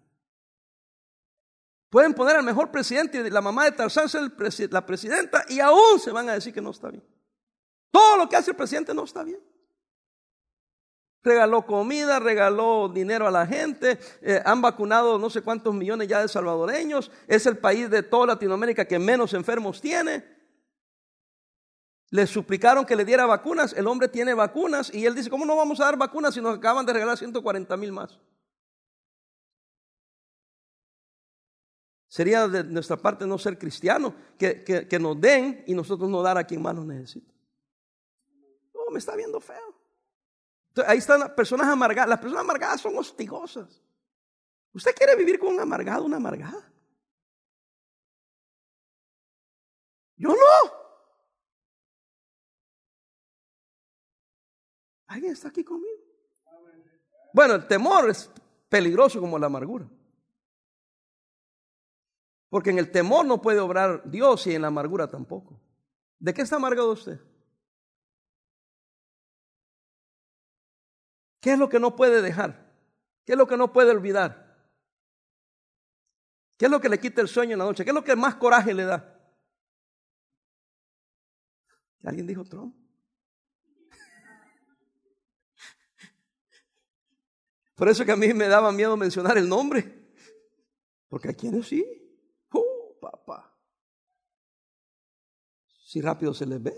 [1.89, 4.31] Pueden poner al mejor presidente y la mamá de Tarzán ser
[4.71, 7.03] la presidenta y aún se van a decir que no está bien.
[7.91, 9.39] Todo lo que hace el presidente no está bien.
[11.21, 16.21] Regaló comida, regaló dinero a la gente, eh, han vacunado no sé cuántos millones ya
[16.21, 20.23] de salvadoreños, es el país de toda Latinoamérica que menos enfermos tiene.
[22.11, 25.57] Le suplicaron que le diera vacunas, el hombre tiene vacunas y él dice, ¿cómo no
[25.57, 28.17] vamos a dar vacunas si nos acaban de regalar 140 mil más?
[32.07, 36.37] Sería de nuestra parte no ser cristiano, que, que nos den y nosotros no dar
[36.37, 37.31] a quien más nos necesita.
[38.73, 39.78] Oh, me está viendo feo
[40.85, 42.09] ahí están las personas amargadas.
[42.09, 43.81] Las personas amargadas son hostigosas.
[44.73, 46.71] ¿Usted quiere vivir con un amargado, una amargada?
[50.15, 50.79] Yo no.
[55.07, 56.03] ¿Alguien está aquí conmigo?
[57.33, 58.29] Bueno, el temor es
[58.69, 59.89] peligroso como la amargura.
[62.49, 65.59] Porque en el temor no puede obrar Dios y en la amargura tampoco.
[66.19, 67.19] ¿De qué está amargado usted?
[71.39, 72.69] ¿Qué es lo que no puede dejar?
[73.25, 74.47] ¿Qué es lo que no puede olvidar?
[76.57, 77.83] ¿Qué es lo que le quita el sueño en la noche?
[77.83, 79.15] ¿Qué es lo que más coraje le da?
[82.03, 82.75] ¿Alguien dijo Trump?
[87.75, 90.11] Por eso que a mí me daba miedo mencionar el nombre.
[91.07, 91.85] Porque a quienes sí.
[92.51, 93.55] Oh, papá.
[95.85, 96.75] Si rápido se les ve.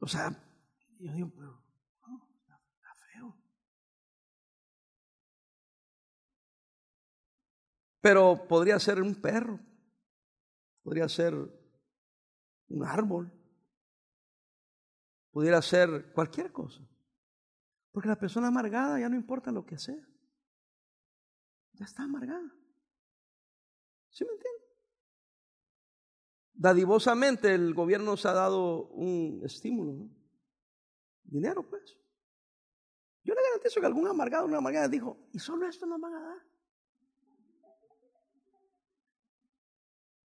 [0.00, 0.30] O sea,
[0.98, 1.63] yo digo, Pero
[8.48, 9.58] podría ser un perro,
[10.82, 11.34] podría ser
[12.68, 13.32] un árbol,
[15.30, 16.86] pudiera ser cualquier cosa.
[17.92, 20.06] Porque la persona amargada ya no importa lo que sea.
[21.72, 22.52] Ya está amargada.
[24.10, 24.64] ¿Sí me entiende?
[26.52, 30.10] Dadivosamente el gobierno nos ha dado un estímulo, ¿no?
[31.22, 31.98] Dinero, pues.
[33.22, 36.20] Yo le garantizo que algún amargado, una amargada dijo, ¿y solo esto nos van a
[36.20, 36.53] dar?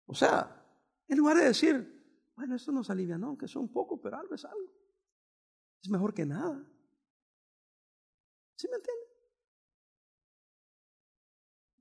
[0.08, 0.64] O sea,
[1.06, 4.44] en lugar de decir, bueno, esto nos alivia, no, que son poco, pero algo es
[4.44, 4.72] algo.
[5.82, 6.66] Es mejor que nada.
[8.56, 9.04] ¿Sí me entiende?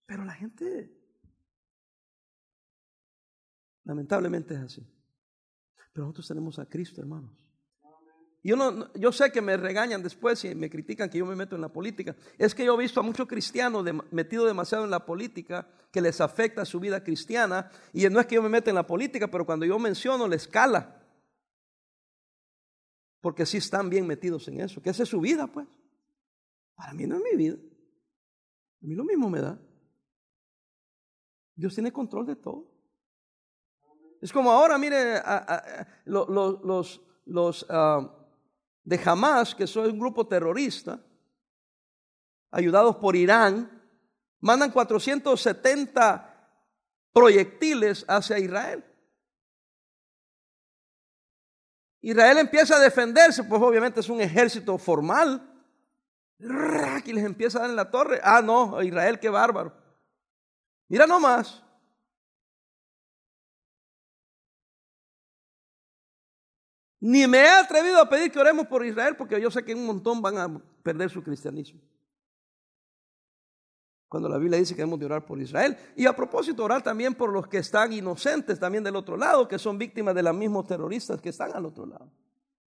[0.06, 0.94] Pero la gente,
[3.86, 4.88] lamentablemente es así.
[5.94, 7.47] Pero nosotros tenemos a Cristo, hermanos.
[8.48, 11.56] Yo, no, yo sé que me regañan después y me critican que yo me meto
[11.56, 12.16] en la política.
[12.38, 16.22] Es que yo he visto a muchos cristianos metidos demasiado en la política que les
[16.22, 17.70] afecta su vida cristiana.
[17.92, 20.48] Y no es que yo me meta en la política, pero cuando yo menciono, les
[20.48, 20.98] cala.
[23.20, 25.68] Porque sí están bien metidos en eso, que esa es su vida, pues.
[26.74, 27.58] Para mí no es mi vida.
[28.82, 29.60] A mí lo mismo me da.
[31.54, 32.72] Dios tiene control de todo.
[34.22, 35.22] Es como ahora, mire,
[36.06, 38.14] los, los ah,
[38.88, 40.98] de Hamas, que son un grupo terrorista,
[42.52, 43.70] ayudados por Irán,
[44.40, 46.52] mandan 470
[47.12, 48.86] proyectiles hacia Israel.
[52.00, 55.46] Israel empieza a defenderse, pues obviamente es un ejército formal.
[56.40, 58.22] Y les empieza a dar en la torre.
[58.24, 59.74] Ah, no, Israel, qué bárbaro.
[60.88, 61.62] Mira nomás.
[67.00, 69.86] Ni me he atrevido a pedir que oremos por Israel porque yo sé que un
[69.86, 71.80] montón van a perder su cristianismo.
[74.08, 75.78] Cuando la Biblia dice que debemos de orar por Israel.
[75.96, 79.60] Y a propósito, orar también por los que están inocentes también del otro lado, que
[79.60, 82.10] son víctimas de los mismos terroristas que están al otro lado.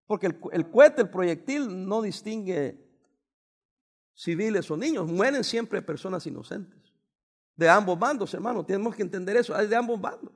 [0.07, 2.79] Porque el, cohete, el proyectil, no distingue
[4.13, 5.07] civiles o niños.
[5.07, 6.79] Mueren siempre personas inocentes.
[7.57, 8.65] De ambos bandos, hermano.
[8.65, 9.55] Tenemos que entender eso.
[9.55, 10.35] De ambos bandos.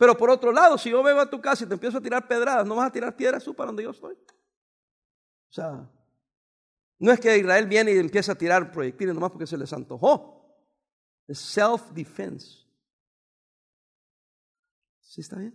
[0.00, 2.26] Pero por otro lado, si yo vengo a tu casa y te empiezo a tirar
[2.26, 4.14] pedradas, no vas a tirar piedras tú para donde yo estoy.
[4.14, 5.86] O sea,
[6.98, 10.58] no es que Israel viene y empieza a tirar proyectiles nomás porque se les antojó.
[11.28, 12.66] Es self-defense.
[15.00, 15.54] ¿Sí está bien?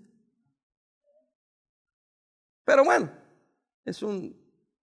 [2.66, 3.12] Pero bueno,
[3.84, 4.40] es un...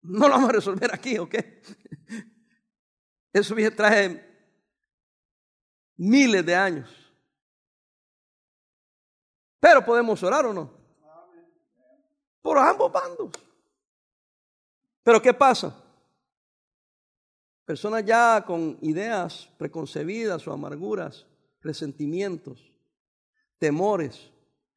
[0.01, 1.33] No lo vamos a resolver aquí, ¿ok?
[3.31, 4.51] Eso trae
[5.95, 7.04] miles de años.
[9.65, 10.69] Pero podemos orar o no.
[12.39, 13.31] Por ambos bandos.
[15.01, 15.75] Pero ¿qué pasa?
[17.65, 21.25] Personas ya con ideas preconcebidas o amarguras,
[21.61, 22.61] resentimientos,
[23.57, 24.29] temores.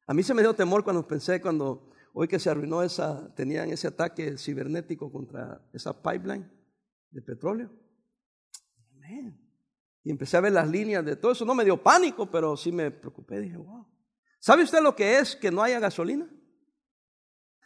[0.07, 3.69] A mí se me dio temor cuando pensé cuando hoy que se arruinó esa, tenían
[3.69, 6.49] ese ataque cibernético contra esa pipeline
[7.11, 7.69] de petróleo.
[10.03, 11.45] Y empecé a ver las líneas de todo eso.
[11.45, 13.39] No me dio pánico, pero sí me preocupé.
[13.39, 13.85] Dije, wow.
[14.39, 16.25] ¿Sabe usted lo que es que no haya gasolina?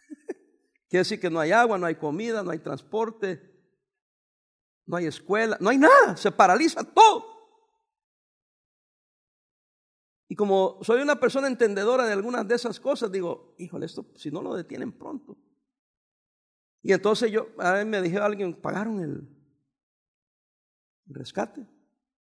[0.90, 3.54] Quiere decir que no hay agua, no hay comida, no hay transporte,
[4.86, 7.34] no hay escuela, no hay nada, se paraliza todo.
[10.28, 14.32] Y como soy una persona entendedora de algunas de esas cosas, digo, híjole, esto si
[14.32, 15.38] no lo detienen pronto.
[16.82, 19.30] Y entonces yo, a me dije a alguien, ¿pagaron el,
[21.06, 21.62] rescate?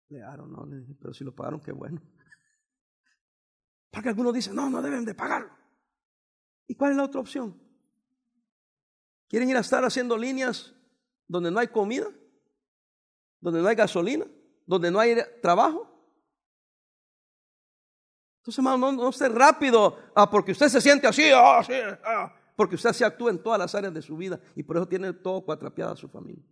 [0.09, 2.01] Le dieron, no, le dije, pero si lo pagaron, qué bueno.
[3.93, 5.55] Porque algunos dicen, no, no deben de pagarlo.
[6.67, 7.61] ¿Y cuál es la otra opción?
[9.29, 10.73] ¿Quieren ir a estar haciendo líneas
[11.27, 12.07] donde no hay comida?
[13.39, 14.25] ¿Donde no hay gasolina?
[14.65, 15.87] ¿Donde no hay trabajo?
[18.37, 21.61] Entonces, hermano, no, no esté rápido ah, porque usted se siente así, ah,
[22.03, 24.87] ah, porque usted se actúa en todas las áreas de su vida y por eso
[24.87, 26.43] tiene todo cuatrapeado a su familia.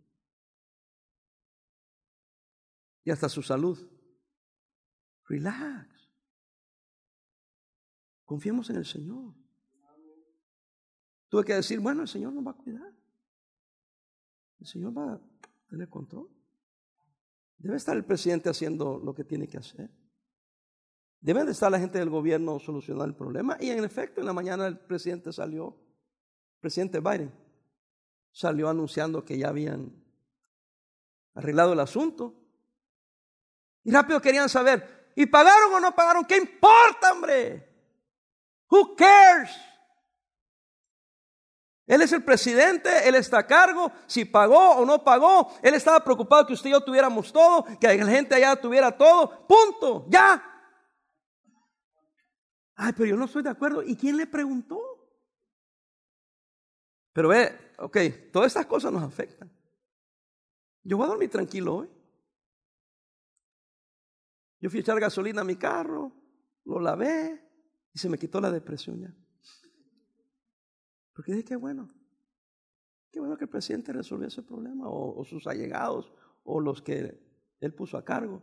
[3.03, 3.79] Y hasta su salud.
[5.27, 5.90] Relax.
[8.31, 9.33] Confiemos en el Señor.
[11.27, 12.93] Tuve que decir, bueno, el Señor nos va a cuidar.
[14.57, 15.21] El Señor va a
[15.67, 16.29] tener control.
[17.57, 19.91] Debe estar el presidente haciendo lo que tiene que hacer.
[21.19, 23.57] Debe de estar la gente del gobierno solucionando el problema.
[23.59, 25.75] Y en efecto, en la mañana el presidente salió,
[26.53, 27.33] el presidente Biden,
[28.31, 29.93] salió anunciando que ya habían
[31.33, 32.33] arreglado el asunto.
[33.83, 36.23] Y rápido querían saber, ¿y pagaron o no pagaron?
[36.23, 37.70] ¿Qué importa, hombre?
[38.71, 39.51] Who cares?
[41.85, 46.01] Él es el presidente, él está a cargo, si pagó o no pagó, él estaba
[46.01, 50.41] preocupado que usted y yo tuviéramos todo, que la gente allá tuviera todo, punto, ya.
[52.75, 53.83] Ay, pero yo no estoy de acuerdo.
[53.83, 54.79] ¿Y quién le preguntó?
[57.11, 57.97] Pero ve, ok,
[58.31, 59.51] todas estas cosas nos afectan.
[60.83, 61.89] Yo voy a dormir tranquilo hoy.
[64.61, 66.11] Yo fui a echar gasolina a mi carro,
[66.63, 67.50] lo lavé,
[67.93, 69.13] y se me quitó la depresión ya.
[71.13, 71.89] Porque dije, qué bueno.
[73.11, 76.13] Qué bueno que el presidente resolvió ese problema, o, sus allegados,
[76.43, 77.19] o los que
[77.59, 78.41] él puso a cargo.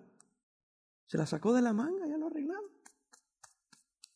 [1.06, 2.70] Se la sacó de la manga, ya lo arreglaron.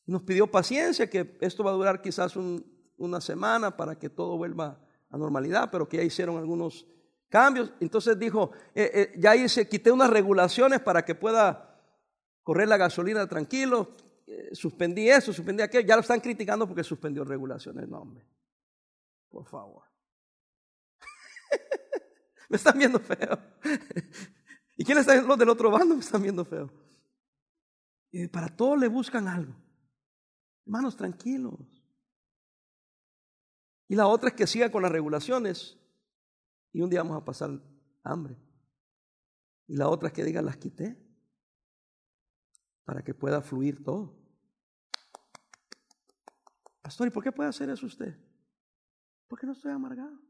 [0.04, 2.36] Nos pidió paciencia, que esto va a durar quizás
[2.98, 4.78] una semana para que todo vuelva
[5.08, 6.86] a normalidad, pero que ya hicieron algunos
[7.30, 7.72] cambios.
[7.80, 11.80] Entonces dijo, eh, eh, ya hice, quité unas regulaciones para que pueda
[12.42, 13.94] correr la gasolina tranquilo,
[14.52, 18.26] suspendí eso, suspendí aquello, ya lo están criticando porque suspendió regulaciones, no hombre,
[19.28, 19.84] por favor.
[22.48, 23.38] Me están viendo feo.
[24.76, 25.94] ¿Y quiénes están los del otro bando?
[25.94, 26.70] Me están viendo feo.
[28.10, 29.54] Y para todos le buscan algo.
[30.66, 31.82] Hermanos, tranquilos.
[33.88, 35.78] Y la otra es que siga con las regulaciones
[36.72, 37.50] y un día vamos a pasar
[38.02, 38.36] hambre.
[39.66, 40.96] Y la otra es que diga, las quité
[42.84, 44.21] para que pueda fluir todo.
[46.82, 48.14] Pastor, ¿y por qué puede hacer eso usted?
[49.28, 50.20] Porque no estoy amargado.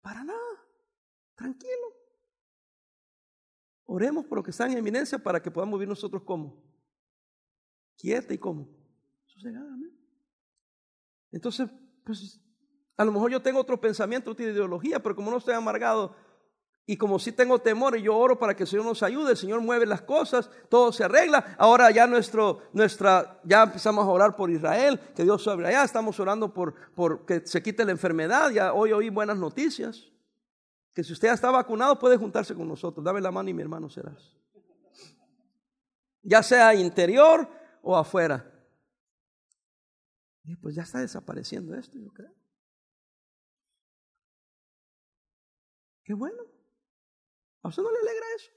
[0.00, 0.38] Para nada.
[1.34, 1.94] Tranquilo.
[3.86, 6.62] Oremos por lo que está en eminencia para que podamos vivir nosotros como.
[7.96, 8.68] Quieta y como.
[9.26, 9.96] Sosegadamente.
[11.32, 11.68] Entonces,
[12.04, 12.40] pues,
[12.96, 16.16] a lo mejor yo tengo otro pensamiento, otra ideología, pero como no estoy amargado
[16.88, 19.36] y como sí tengo temor y yo oro para que el Señor nos ayude, el
[19.36, 21.56] Señor mueve las cosas, todo se arregla.
[21.58, 26.20] Ahora ya nuestro, nuestra, ya empezamos a orar por Israel, que Dios sobre allá, estamos
[26.20, 30.12] orando por, por que se quite la enfermedad, ya hoy oí buenas noticias.
[30.94, 33.62] Que si usted ya está vacunado puede juntarse con nosotros, dame la mano y mi
[33.62, 34.36] hermano serás.
[36.22, 37.48] Ya sea interior
[37.82, 38.52] o afuera.
[40.62, 42.32] Pues ya está desapareciendo esto, yo creo.
[46.04, 46.55] Qué bueno.
[47.66, 48.52] ¿A usted no le alegra eso?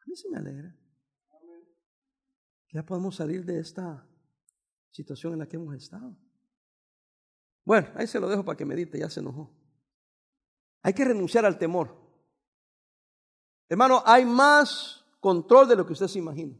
[0.00, 0.72] A mí sí me alegra.
[2.72, 4.06] ya podemos salir de esta
[4.92, 6.16] situación en la que hemos estado.
[7.64, 9.52] Bueno, ahí se lo dejo para que medite, ya se enojó.
[10.82, 11.92] Hay que renunciar al temor.
[13.68, 16.56] Hermano, hay más control de lo que usted se imagina.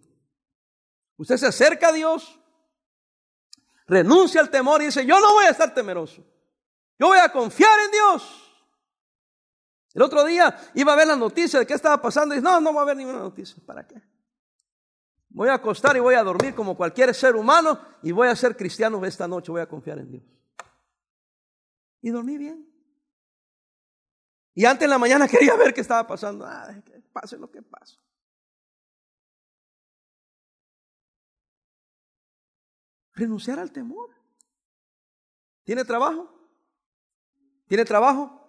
[1.17, 2.41] Usted se acerca a Dios,
[3.87, 6.27] renuncia al temor y dice, yo no voy a estar temeroso.
[6.99, 8.54] Yo voy a confiar en Dios.
[9.95, 12.73] El otro día iba a ver la noticia de qué estaba pasando y no, no
[12.73, 13.63] voy a ver ninguna noticia.
[13.65, 14.03] ¿Para qué?
[15.29, 18.57] Voy a acostar y voy a dormir como cualquier ser humano y voy a ser
[18.57, 20.25] cristiano esta noche, voy a confiar en Dios.
[22.03, 22.69] Y dormí bien.
[24.53, 26.45] Y antes en la mañana quería ver qué estaba pasando.
[26.45, 27.97] Ah, que pase lo que pase.
[33.13, 34.11] Renunciar al temor.
[35.63, 36.29] ¿Tiene trabajo?
[37.69, 38.44] ¿Tiene trabajo?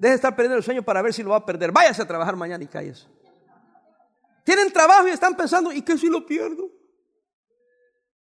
[0.00, 1.72] Deje de estar perdiendo el sueño para ver si lo va a perder.
[1.72, 3.06] Váyase a trabajar mañana y cállese.
[4.42, 6.70] Tienen trabajo y están pensando, ¿y qué si lo pierdo?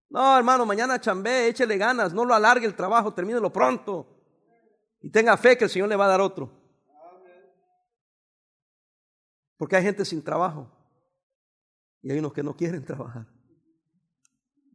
[0.10, 4.06] No, hermano, mañana chambé, échele ganas, no lo alargue el trabajo, termínelo pronto.
[5.00, 6.52] Y tenga fe que el Señor le va a dar otro.
[9.56, 10.70] Porque hay gente sin trabajo.
[12.02, 13.28] Y hay unos que no quieren trabajar.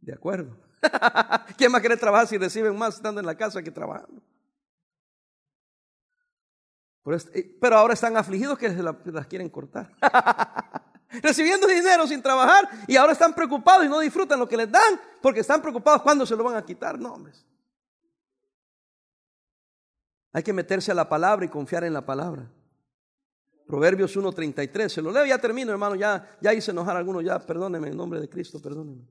[0.01, 0.57] ¿De acuerdo?
[1.57, 4.19] ¿Quién a querer trabajar si reciben más estando en la casa que trabajando?
[7.33, 9.93] Eh, pero ahora están afligidos que las quieren cortar.
[11.21, 14.99] Recibiendo dinero sin trabajar y ahora están preocupados y no disfrutan lo que les dan
[15.21, 16.99] porque están preocupados cuándo se lo van a quitar.
[16.99, 17.23] No.
[20.33, 22.51] Hay que meterse a la palabra y confiar en la palabra.
[23.65, 27.37] Proverbios 1.33, se lo leo, ya termino hermano, ya, ya hice enojar a algunos, ya
[27.39, 29.01] perdóneme en nombre de Cristo, perdóneme.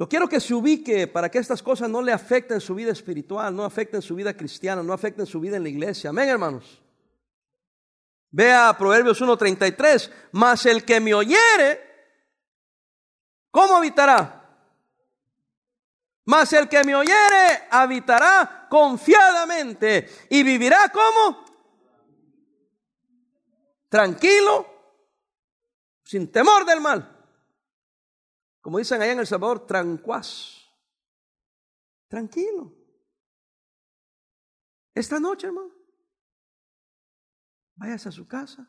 [0.00, 3.54] Lo quiero que se ubique para que estas cosas no le afecten su vida espiritual,
[3.54, 6.08] no afecten su vida cristiana, no afecten su vida en la iglesia.
[6.08, 6.80] Amén, hermanos.
[8.30, 11.82] Vea Proverbios 1.33, mas el que me oyere,
[13.50, 14.48] ¿cómo habitará?
[16.24, 21.44] Mas el que me oyere habitará confiadamente y vivirá como?
[23.90, 24.66] Tranquilo,
[26.02, 27.19] sin temor del mal.
[28.60, 30.60] Como dicen allá en El Salvador, tranquaz.
[32.08, 32.74] Tranquilo.
[34.94, 35.72] Esta noche, hermano,
[37.76, 38.68] váyase a su casa,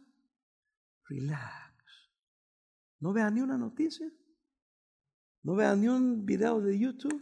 [1.10, 1.84] relax.
[3.00, 4.08] No vea ni una noticia,
[5.42, 7.22] no vea ni un video de YouTube,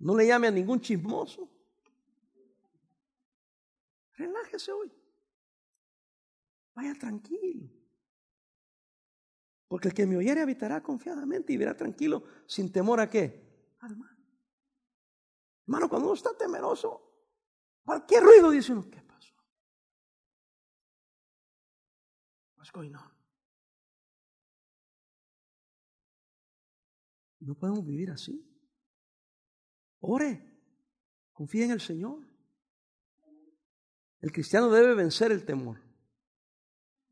[0.00, 1.48] no le llame a ningún chismoso.
[4.14, 4.92] Relájese hoy.
[6.74, 7.79] Vaya tranquilo.
[9.70, 13.76] Porque el que me oyere habitará confiadamente y verá tranquilo, sin temor a qué?
[13.78, 13.96] Al.
[15.64, 17.00] Hermano, cuando uno está temeroso,
[17.84, 19.32] cualquier ruido dice uno, ¿qué pasó?
[22.56, 22.72] What's?
[27.38, 28.44] No podemos vivir así.
[30.00, 30.52] Ore,
[31.32, 32.26] confíe en el Señor.
[34.20, 35.80] El cristiano debe vencer el temor.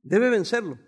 [0.03, 0.88] Debe vencerlo.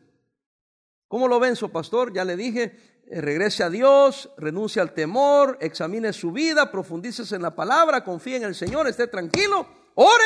[1.11, 2.13] ¿Cómo lo venzo, pastor?
[2.13, 7.43] Ya le dije, eh, regrese a Dios, renuncie al temor, examine su vida, profundice en
[7.43, 10.25] la palabra, confíe en el Señor, esté tranquilo, ore.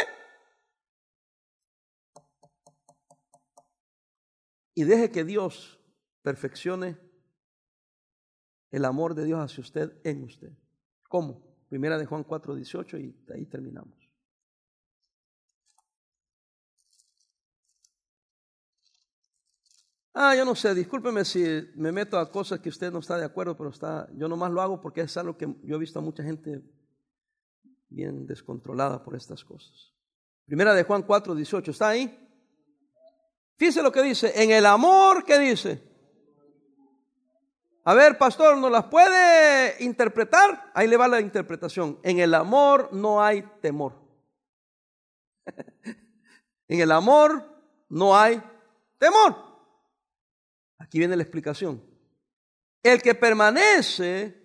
[4.74, 5.80] Y deje que Dios
[6.20, 6.98] perfeccione
[8.70, 10.52] el amor de Dios hacia usted en usted.
[11.08, 11.56] ¿Cómo?
[11.70, 14.03] Primera de Juan 4, 18 y ahí terminamos.
[20.16, 21.42] Ah, yo no sé, discúlpeme si
[21.74, 24.62] me meto a cosas que usted no está de acuerdo, pero está, yo nomás lo
[24.62, 26.62] hago porque es algo que yo he visto a mucha gente
[27.88, 29.92] bien descontrolada por estas cosas.
[30.46, 32.16] Primera de Juan 4, 18, ¿está ahí?
[33.56, 35.82] Fíjese lo que dice, en el amor, ¿qué dice?
[37.82, 40.70] A ver, pastor, ¿no las puede interpretar?
[40.74, 41.98] Ahí le va la interpretación.
[42.04, 43.94] En el amor no hay temor.
[46.68, 47.44] en el amor
[47.88, 48.40] no hay
[48.98, 49.53] temor.
[50.78, 51.82] Aquí viene la explicación.
[52.82, 54.42] El que permanece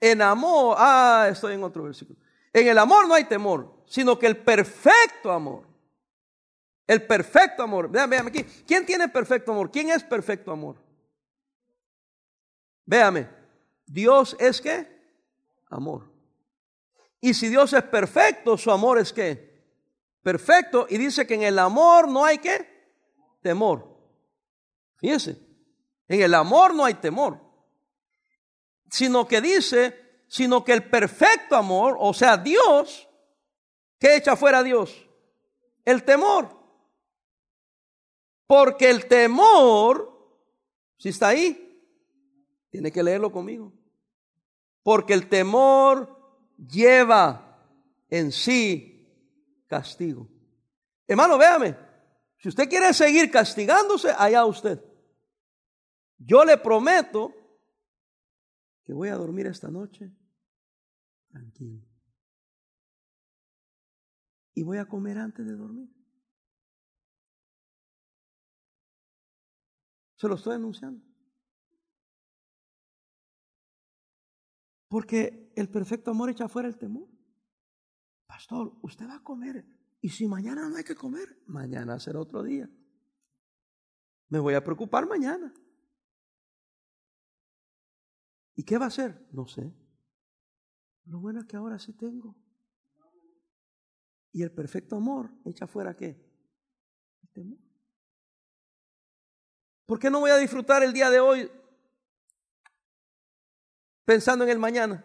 [0.00, 2.18] en amor, ah, estoy en otro versículo.
[2.52, 5.66] En el amor no hay temor, sino que el perfecto amor,
[6.86, 9.70] el perfecto amor, vean, vean aquí, ¿quién tiene perfecto amor?
[9.70, 10.76] ¿Quién es perfecto amor?
[12.84, 13.28] Véame,
[13.86, 14.86] Dios es qué?
[15.70, 16.10] Amor.
[17.20, 19.62] Y si Dios es perfecto, su amor es qué?
[20.22, 20.86] Perfecto.
[20.90, 22.68] Y dice que en el amor no hay qué?
[23.40, 23.96] Temor.
[24.96, 25.40] Fíjense,
[26.12, 27.40] en el amor no hay temor.
[28.90, 33.08] Sino que dice, sino que el perfecto amor, o sea, Dios,
[33.98, 35.08] ¿qué echa fuera a Dios?
[35.86, 36.54] El temor.
[38.46, 40.38] Porque el temor,
[40.98, 41.82] si está ahí,
[42.68, 43.72] tiene que leerlo conmigo.
[44.82, 46.14] Porque el temor
[46.58, 47.58] lleva
[48.10, 49.08] en sí
[49.66, 50.28] castigo.
[51.06, 51.74] Hermano, véame.
[52.36, 54.91] Si usted quiere seguir castigándose, allá usted.
[56.24, 57.34] Yo le prometo
[58.84, 60.14] que voy a dormir esta noche
[61.28, 61.84] tranquilo.
[64.54, 65.90] Y voy a comer antes de dormir.
[70.16, 71.04] Se lo estoy anunciando.
[74.88, 77.08] Porque el perfecto amor echa fuera el temor.
[78.26, 79.66] Pastor, usted va a comer.
[80.00, 82.70] Y si mañana no hay que comer, mañana será otro día.
[84.28, 85.52] Me voy a preocupar mañana.
[88.54, 89.26] ¿Y qué va a hacer?
[89.32, 89.72] No sé.
[91.04, 92.36] Lo bueno es que ahora sí tengo.
[94.32, 96.24] Y el perfecto amor echa fuera qué?
[97.22, 97.58] El temor.
[99.86, 101.50] ¿Por qué no voy a disfrutar el día de hoy
[104.04, 105.04] pensando en el mañana.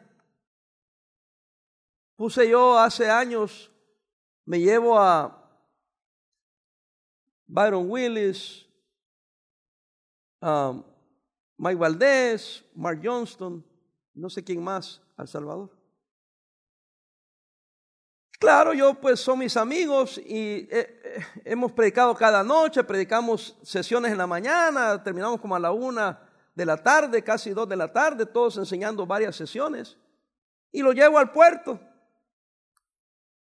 [2.15, 3.71] Puse yo hace años,
[4.45, 5.49] me llevo a
[7.45, 8.65] Byron Willis,
[10.41, 10.83] a
[11.57, 13.65] Mike Valdés, Mark Johnston,
[14.13, 15.71] no sé quién más, al Salvador.
[18.39, 24.11] Claro, yo pues son mis amigos y eh, eh, hemos predicado cada noche, predicamos sesiones
[24.11, 26.19] en la mañana, terminamos como a la una
[26.53, 29.97] de la tarde, casi dos de la tarde, todos enseñando varias sesiones.
[30.71, 31.79] Y lo llevo al puerto.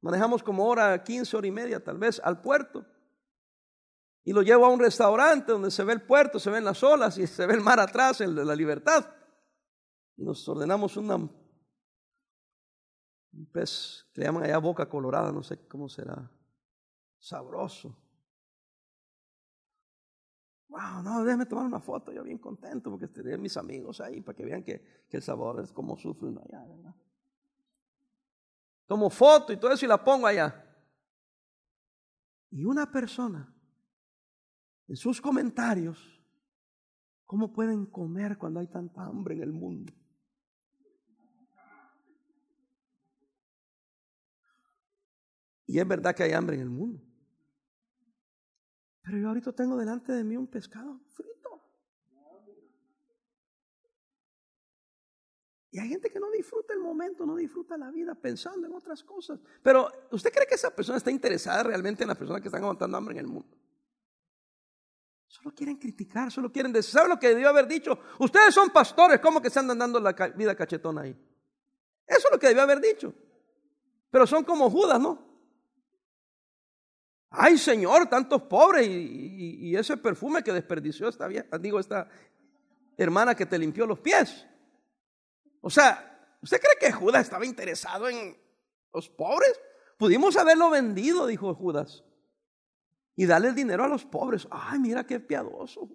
[0.03, 2.85] Manejamos como hora, 15 horas y media tal vez, al puerto.
[4.25, 7.19] Y lo llevo a un restaurante donde se ve el puerto, se ven las olas
[7.19, 9.07] y se ve el mar atrás, el de la libertad.
[10.17, 11.31] Y nos ordenamos una, un
[13.51, 16.31] pez que le llaman allá boca colorada, no sé cómo será.
[17.19, 17.97] Sabroso.
[20.69, 24.35] Wow, no, déjame tomar una foto, yo bien contento porque tendré mis amigos ahí para
[24.35, 26.95] que vean que, el sabor es como sufre uno allá, ¿verdad?
[28.87, 30.65] Tomo foto y todo eso y la pongo allá.
[32.51, 33.52] Y una persona,
[34.93, 36.23] en sus comentarios,
[37.25, 39.91] ¿cómo pueden comer cuando hay tanta hambre en el mundo?
[45.67, 47.03] Y es verdad que hay hambre en el mundo.
[49.01, 51.63] Pero yo ahorita tengo delante de mí un pescado frito.
[55.71, 59.03] Y hay gente que no disfruta el momento, no disfruta la vida pensando en otras
[59.03, 59.41] cosas.
[59.63, 62.99] Pero ¿usted cree que esa persona está interesada realmente en las personas que están aguantando
[62.99, 63.62] hambre en el mundo?
[65.43, 67.99] Solo quieren criticar, solo quieren decir, ¿sabe lo que debió haber dicho?
[68.21, 71.11] Ustedes son pastores, ¿cómo que se andan dando la vida cachetona ahí?
[72.07, 73.13] Eso es lo que debió haber dicho.
[74.11, 75.31] Pero son como Judas, ¿no?
[77.31, 81.29] Ay, Señor, tantos pobres y, ese perfume que desperdició esta
[81.59, 82.09] digo, esta
[82.97, 84.47] hermana que te limpió los pies.
[85.63, 86.13] O sea,
[86.43, 88.37] ¿Usted cree que Judas estaba interesado en
[88.93, 89.61] los pobres?
[89.97, 92.03] Pudimos haberlo vendido, dijo Judas,
[93.17, 94.47] y darle el dinero a los pobres.
[94.51, 95.89] Ay, mira qué piadoso.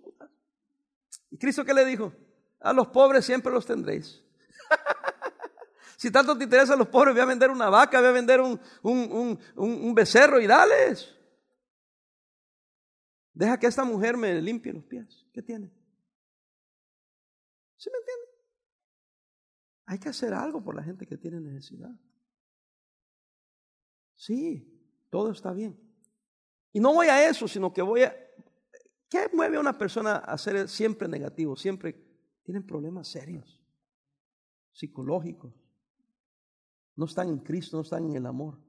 [1.30, 2.14] ¿Y Cristo qué le dijo?
[2.60, 4.24] A los pobres siempre los tendréis.
[5.98, 8.60] si tanto te interesan los pobres, voy a vender una vaca, voy a vender un,
[8.84, 11.16] un, un becerro y dales.
[13.34, 15.28] Deja que esta mujer me limpie los pies.
[15.32, 15.72] ¿Qué tiene?
[17.78, 18.26] ¿Sí me entiende?
[19.86, 21.96] Hay que hacer algo por la gente que tiene necesidad.
[24.16, 24.68] Sí,
[25.12, 25.87] todo está bien.
[26.74, 28.16] Y no voy a eso, sino que voy a...
[29.10, 31.56] ¿Qué mueve a una persona a ser siempre negativo?
[31.56, 31.94] Siempre
[32.44, 33.64] tienen problemas serios,
[34.74, 35.54] psicológicos.
[36.96, 38.60] No están en Cristo, no están en el amor.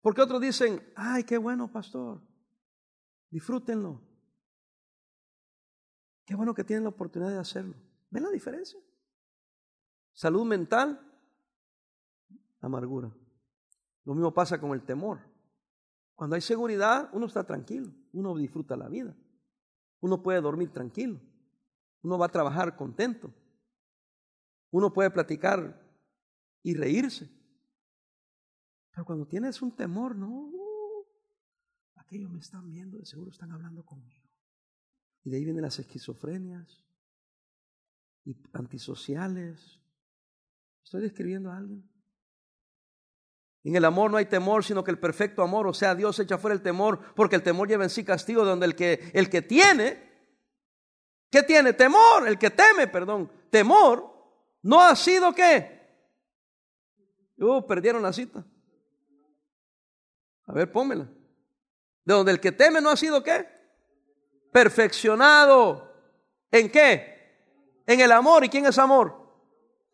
[0.00, 2.22] Porque otros dicen, ay, qué bueno, pastor,
[3.30, 4.00] disfrútenlo.
[6.24, 7.74] Qué bueno que tienen la oportunidad de hacerlo.
[8.10, 8.78] ¿Ven la diferencia?
[10.12, 11.00] Salud mental,
[12.60, 13.14] amargura.
[14.08, 15.20] Lo mismo pasa con el temor.
[16.14, 19.14] Cuando hay seguridad, uno está tranquilo, uno disfruta la vida,
[20.00, 21.20] uno puede dormir tranquilo,
[22.00, 23.30] uno va a trabajar contento,
[24.70, 25.78] uno puede platicar
[26.62, 27.30] y reírse.
[28.92, 30.52] Pero cuando tienes un temor, no,
[31.96, 34.26] aquellos me están viendo, de seguro están hablando conmigo.
[35.22, 36.82] Y de ahí vienen las esquizofrenias
[38.24, 39.82] y antisociales.
[40.82, 41.97] ¿Estoy describiendo a alguien?
[43.68, 46.38] En el amor no hay temor, sino que el perfecto amor, o sea, Dios echa
[46.38, 49.42] fuera el temor, porque el temor lleva en sí castigo, donde el que, el que
[49.42, 50.10] tiene,
[51.30, 51.74] ¿qué tiene?
[51.74, 54.10] Temor, el que teme, perdón, temor,
[54.62, 55.86] no ha sido qué.
[57.36, 58.42] Uh, perdieron la cita.
[60.46, 61.06] A ver, pónmela.
[62.06, 63.46] De donde el que teme no ha sido qué?
[64.50, 65.92] Perfeccionado.
[66.50, 67.82] ¿En qué?
[67.86, 68.46] En el amor.
[68.46, 69.14] ¿Y quién es amor?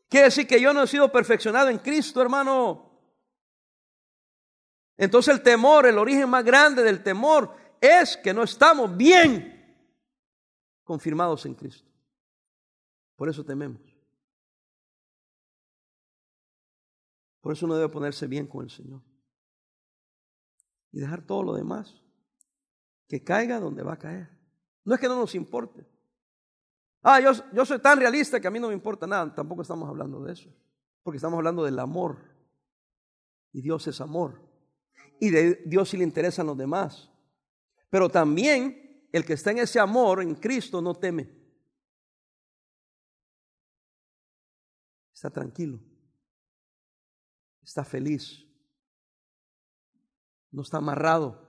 [0.08, 2.83] Quiere decir que yo no he sido perfeccionado en Cristo, hermano.
[4.96, 9.54] Entonces el temor, el origen más grande del temor es que no estamos bien
[10.84, 11.90] confirmados en Cristo.
[13.16, 13.82] Por eso tememos.
[17.40, 19.02] Por eso uno debe ponerse bien con el Señor
[20.94, 21.94] y dejar todo lo demás.
[23.08, 24.30] Que caiga donde va a caer.
[24.84, 25.84] No es que no nos importe.
[27.02, 29.34] Ah, yo, yo soy tan realista que a mí no me importa nada.
[29.34, 30.48] Tampoco estamos hablando de eso.
[31.02, 32.16] Porque estamos hablando del amor.
[33.52, 34.40] Y Dios es amor.
[35.20, 37.10] Y de Dios sí le interesan los demás.
[37.90, 41.30] Pero también el que está en ese amor en Cristo no teme.
[45.12, 45.80] Está tranquilo.
[47.62, 48.44] Está feliz
[50.54, 51.42] no está amarrado.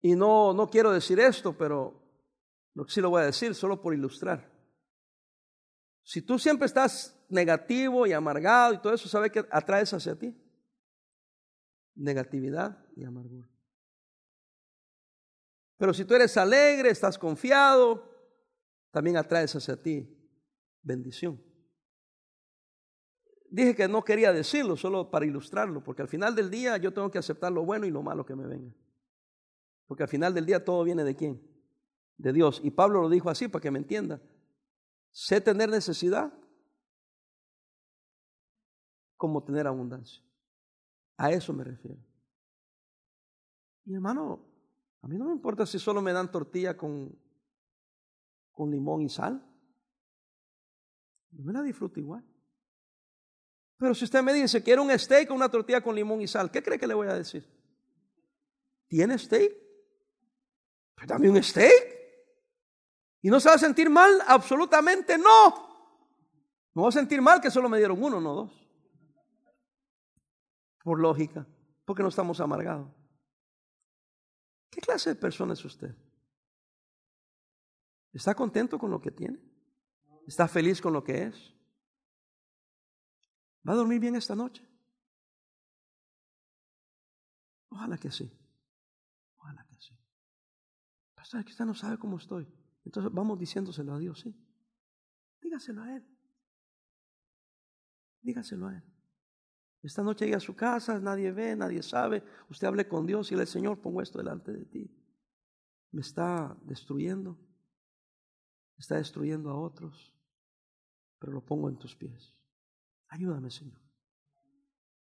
[0.00, 2.00] Y no, no quiero decir esto, pero
[2.86, 4.52] sí lo voy a decir solo por ilustrar.
[6.04, 10.36] Si tú siempre estás negativo y amargado y todo eso, ¿sabe qué atraes hacia ti?
[11.94, 13.48] Negatividad y amargura.
[15.76, 18.10] Pero si tú eres alegre, estás confiado,
[18.90, 20.08] también atraes hacia ti
[20.82, 21.42] bendición.
[23.50, 27.10] Dije que no quería decirlo solo para ilustrarlo, porque al final del día yo tengo
[27.10, 28.74] que aceptar lo bueno y lo malo que me venga.
[29.86, 31.40] Porque al final del día todo viene de quién?
[32.16, 32.60] De Dios.
[32.64, 34.20] Y Pablo lo dijo así para que me entienda.
[35.10, 36.32] Sé tener necesidad
[39.16, 40.22] como tener abundancia.
[41.16, 41.98] A eso me refiero.
[43.84, 44.40] Y hermano,
[45.02, 47.16] a mí no me importa si solo me dan tortilla con,
[48.52, 49.44] con limón y sal.
[51.30, 52.24] Yo me la disfruto igual.
[53.76, 56.50] Pero si usted me dice, quiero un steak o una tortilla con limón y sal,
[56.50, 57.46] ¿qué cree que le voy a decir?
[58.88, 59.52] ¿Tiene steak?
[60.94, 61.94] Pues dame un steak.
[63.20, 64.22] ¿Y no se va a sentir mal?
[64.26, 65.50] Absolutamente no.
[66.74, 68.63] Me voy a sentir mal que solo me dieron uno, no dos.
[70.84, 71.44] Por lógica,
[71.84, 72.94] porque no estamos amargados.
[74.70, 75.92] ¿Qué clase de persona es usted?
[78.12, 79.40] ¿Está contento con lo que tiene?
[80.26, 81.54] ¿Está feliz con lo que es?
[83.68, 84.62] ¿Va a dormir bien esta noche?
[87.70, 88.30] Ojalá que sí.
[89.36, 89.98] Ojalá que sí.
[91.14, 92.46] Pastor, que usted no sabe cómo estoy.
[92.84, 94.32] Entonces vamos diciéndoselo a Dios, ¿sí?
[95.40, 96.06] Dígaselo a Él.
[98.20, 98.93] Dígaselo a Él.
[99.84, 102.24] Esta noche llega a su casa, nadie ve, nadie sabe.
[102.48, 104.90] Usted hable con Dios y le Señor, pongo esto delante de ti.
[105.90, 107.38] Me está destruyendo.
[108.78, 110.10] está destruyendo a otros.
[111.18, 112.34] Pero lo pongo en tus pies.
[113.08, 113.78] Ayúdame, Señor.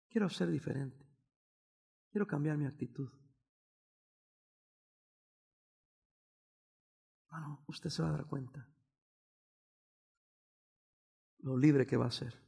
[0.09, 1.05] Quiero ser diferente.
[2.13, 3.11] Quiero cambiar mi actitud.
[7.67, 8.67] Usted se va a dar cuenta
[11.41, 12.48] lo libre que va a ser.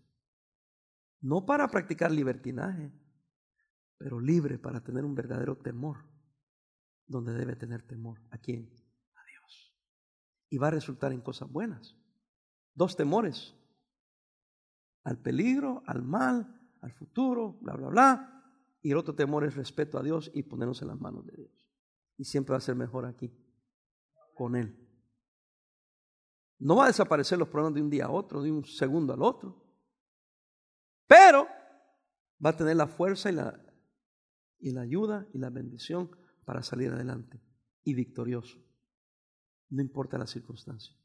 [1.21, 2.93] No para practicar libertinaje,
[3.99, 5.99] pero libre para tener un verdadero temor,
[7.07, 8.19] donde debe tener temor.
[8.31, 8.73] ¿A quién?
[9.15, 9.77] A Dios.
[10.49, 11.97] Y va a resultar en cosas buenas.
[12.75, 13.55] Dos temores.
[15.05, 18.45] Al peligro, al mal, al futuro, bla, bla, bla.
[18.81, 21.69] Y el otro temor es respeto a Dios y ponernos en las manos de Dios.
[22.17, 23.31] Y siempre va a ser mejor aquí,
[24.35, 24.75] con Él.
[26.59, 29.23] No va a desaparecer los problemas de un día a otro, de un segundo al
[29.23, 29.70] otro.
[31.11, 31.49] Pero
[32.45, 33.61] va a tener la fuerza y la,
[34.61, 36.09] y la ayuda y la bendición
[36.45, 37.43] para salir adelante
[37.83, 38.57] y victorioso.
[39.71, 40.97] No importa la circunstancia.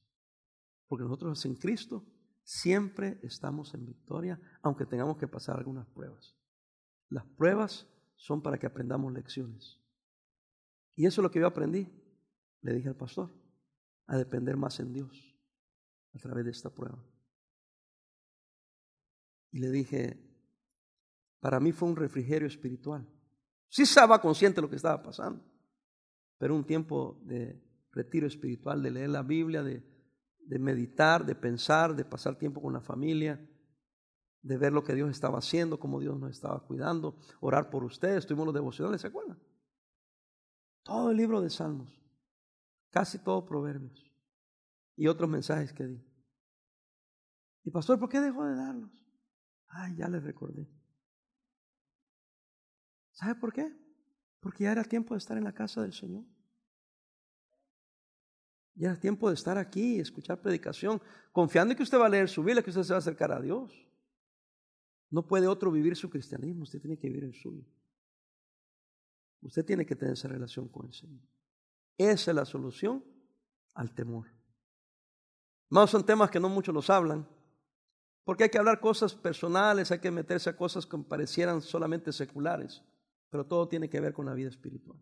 [0.88, 2.06] Porque nosotros en Cristo
[2.44, 6.36] siempre estamos en victoria, aunque tengamos que pasar algunas pruebas.
[7.10, 9.82] Las pruebas son para que aprendamos lecciones.
[10.96, 11.92] Y eso es lo que yo aprendí,
[12.62, 13.32] le dije al pastor,
[14.06, 15.36] a depender más en Dios
[16.14, 17.04] a través de esta prueba.
[19.56, 20.20] Y le dije,
[21.40, 23.08] para mí fue un refrigerio espiritual.
[23.70, 25.46] Sí estaba consciente de lo que estaba pasando,
[26.38, 29.82] pero un tiempo de retiro espiritual, de leer la Biblia, de,
[30.40, 33.50] de meditar, de pensar, de pasar tiempo con la familia,
[34.42, 38.28] de ver lo que Dios estaba haciendo, cómo Dios nos estaba cuidando, orar por ustedes,
[38.28, 39.40] tuvimos los devocionales, ¿se acuerdan?
[40.84, 41.98] Todo el libro de Salmos,
[42.90, 44.04] casi todo Proverbios
[44.98, 46.06] y otros mensajes que di.
[47.64, 49.05] Y pastor, ¿por qué dejó de darlos?
[49.78, 50.66] Ay, ya les recordé.
[53.12, 53.76] ¿Sabe por qué?
[54.40, 56.24] Porque ya era tiempo de estar en la casa del Señor.
[58.76, 61.02] Ya era tiempo de estar aquí escuchar predicación,
[61.34, 63.34] confiando en que usted va a leer su Biblia, que usted se va a acercar
[63.34, 63.86] a Dios.
[65.10, 67.66] No puede otro vivir su cristianismo, usted tiene que vivir el suyo.
[69.42, 71.22] Usted tiene que tener esa relación con el Señor.
[71.98, 73.04] Esa es la solución
[73.74, 74.28] al temor.
[75.70, 77.28] Más son temas que no muchos nos hablan,
[78.26, 82.84] porque hay que hablar cosas personales, hay que meterse a cosas que parecieran solamente seculares,
[83.30, 85.00] pero todo tiene que ver con la vida espiritual.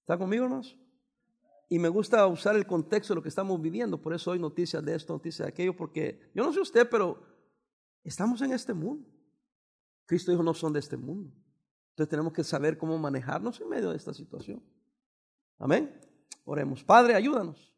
[0.00, 0.76] ¿Está conmigo, hermanos?
[1.68, 4.82] Y me gusta usar el contexto de lo que estamos viviendo, por eso hoy noticias
[4.84, 7.22] de esto, noticias de aquello, porque yo no sé usted, pero
[8.02, 9.08] estamos en este mundo.
[10.06, 11.32] Cristo dijo, no son de este mundo.
[11.90, 14.62] Entonces tenemos que saber cómo manejarnos en medio de esta situación.
[15.58, 16.00] Amén.
[16.44, 16.82] Oremos.
[16.82, 17.73] Padre, ayúdanos.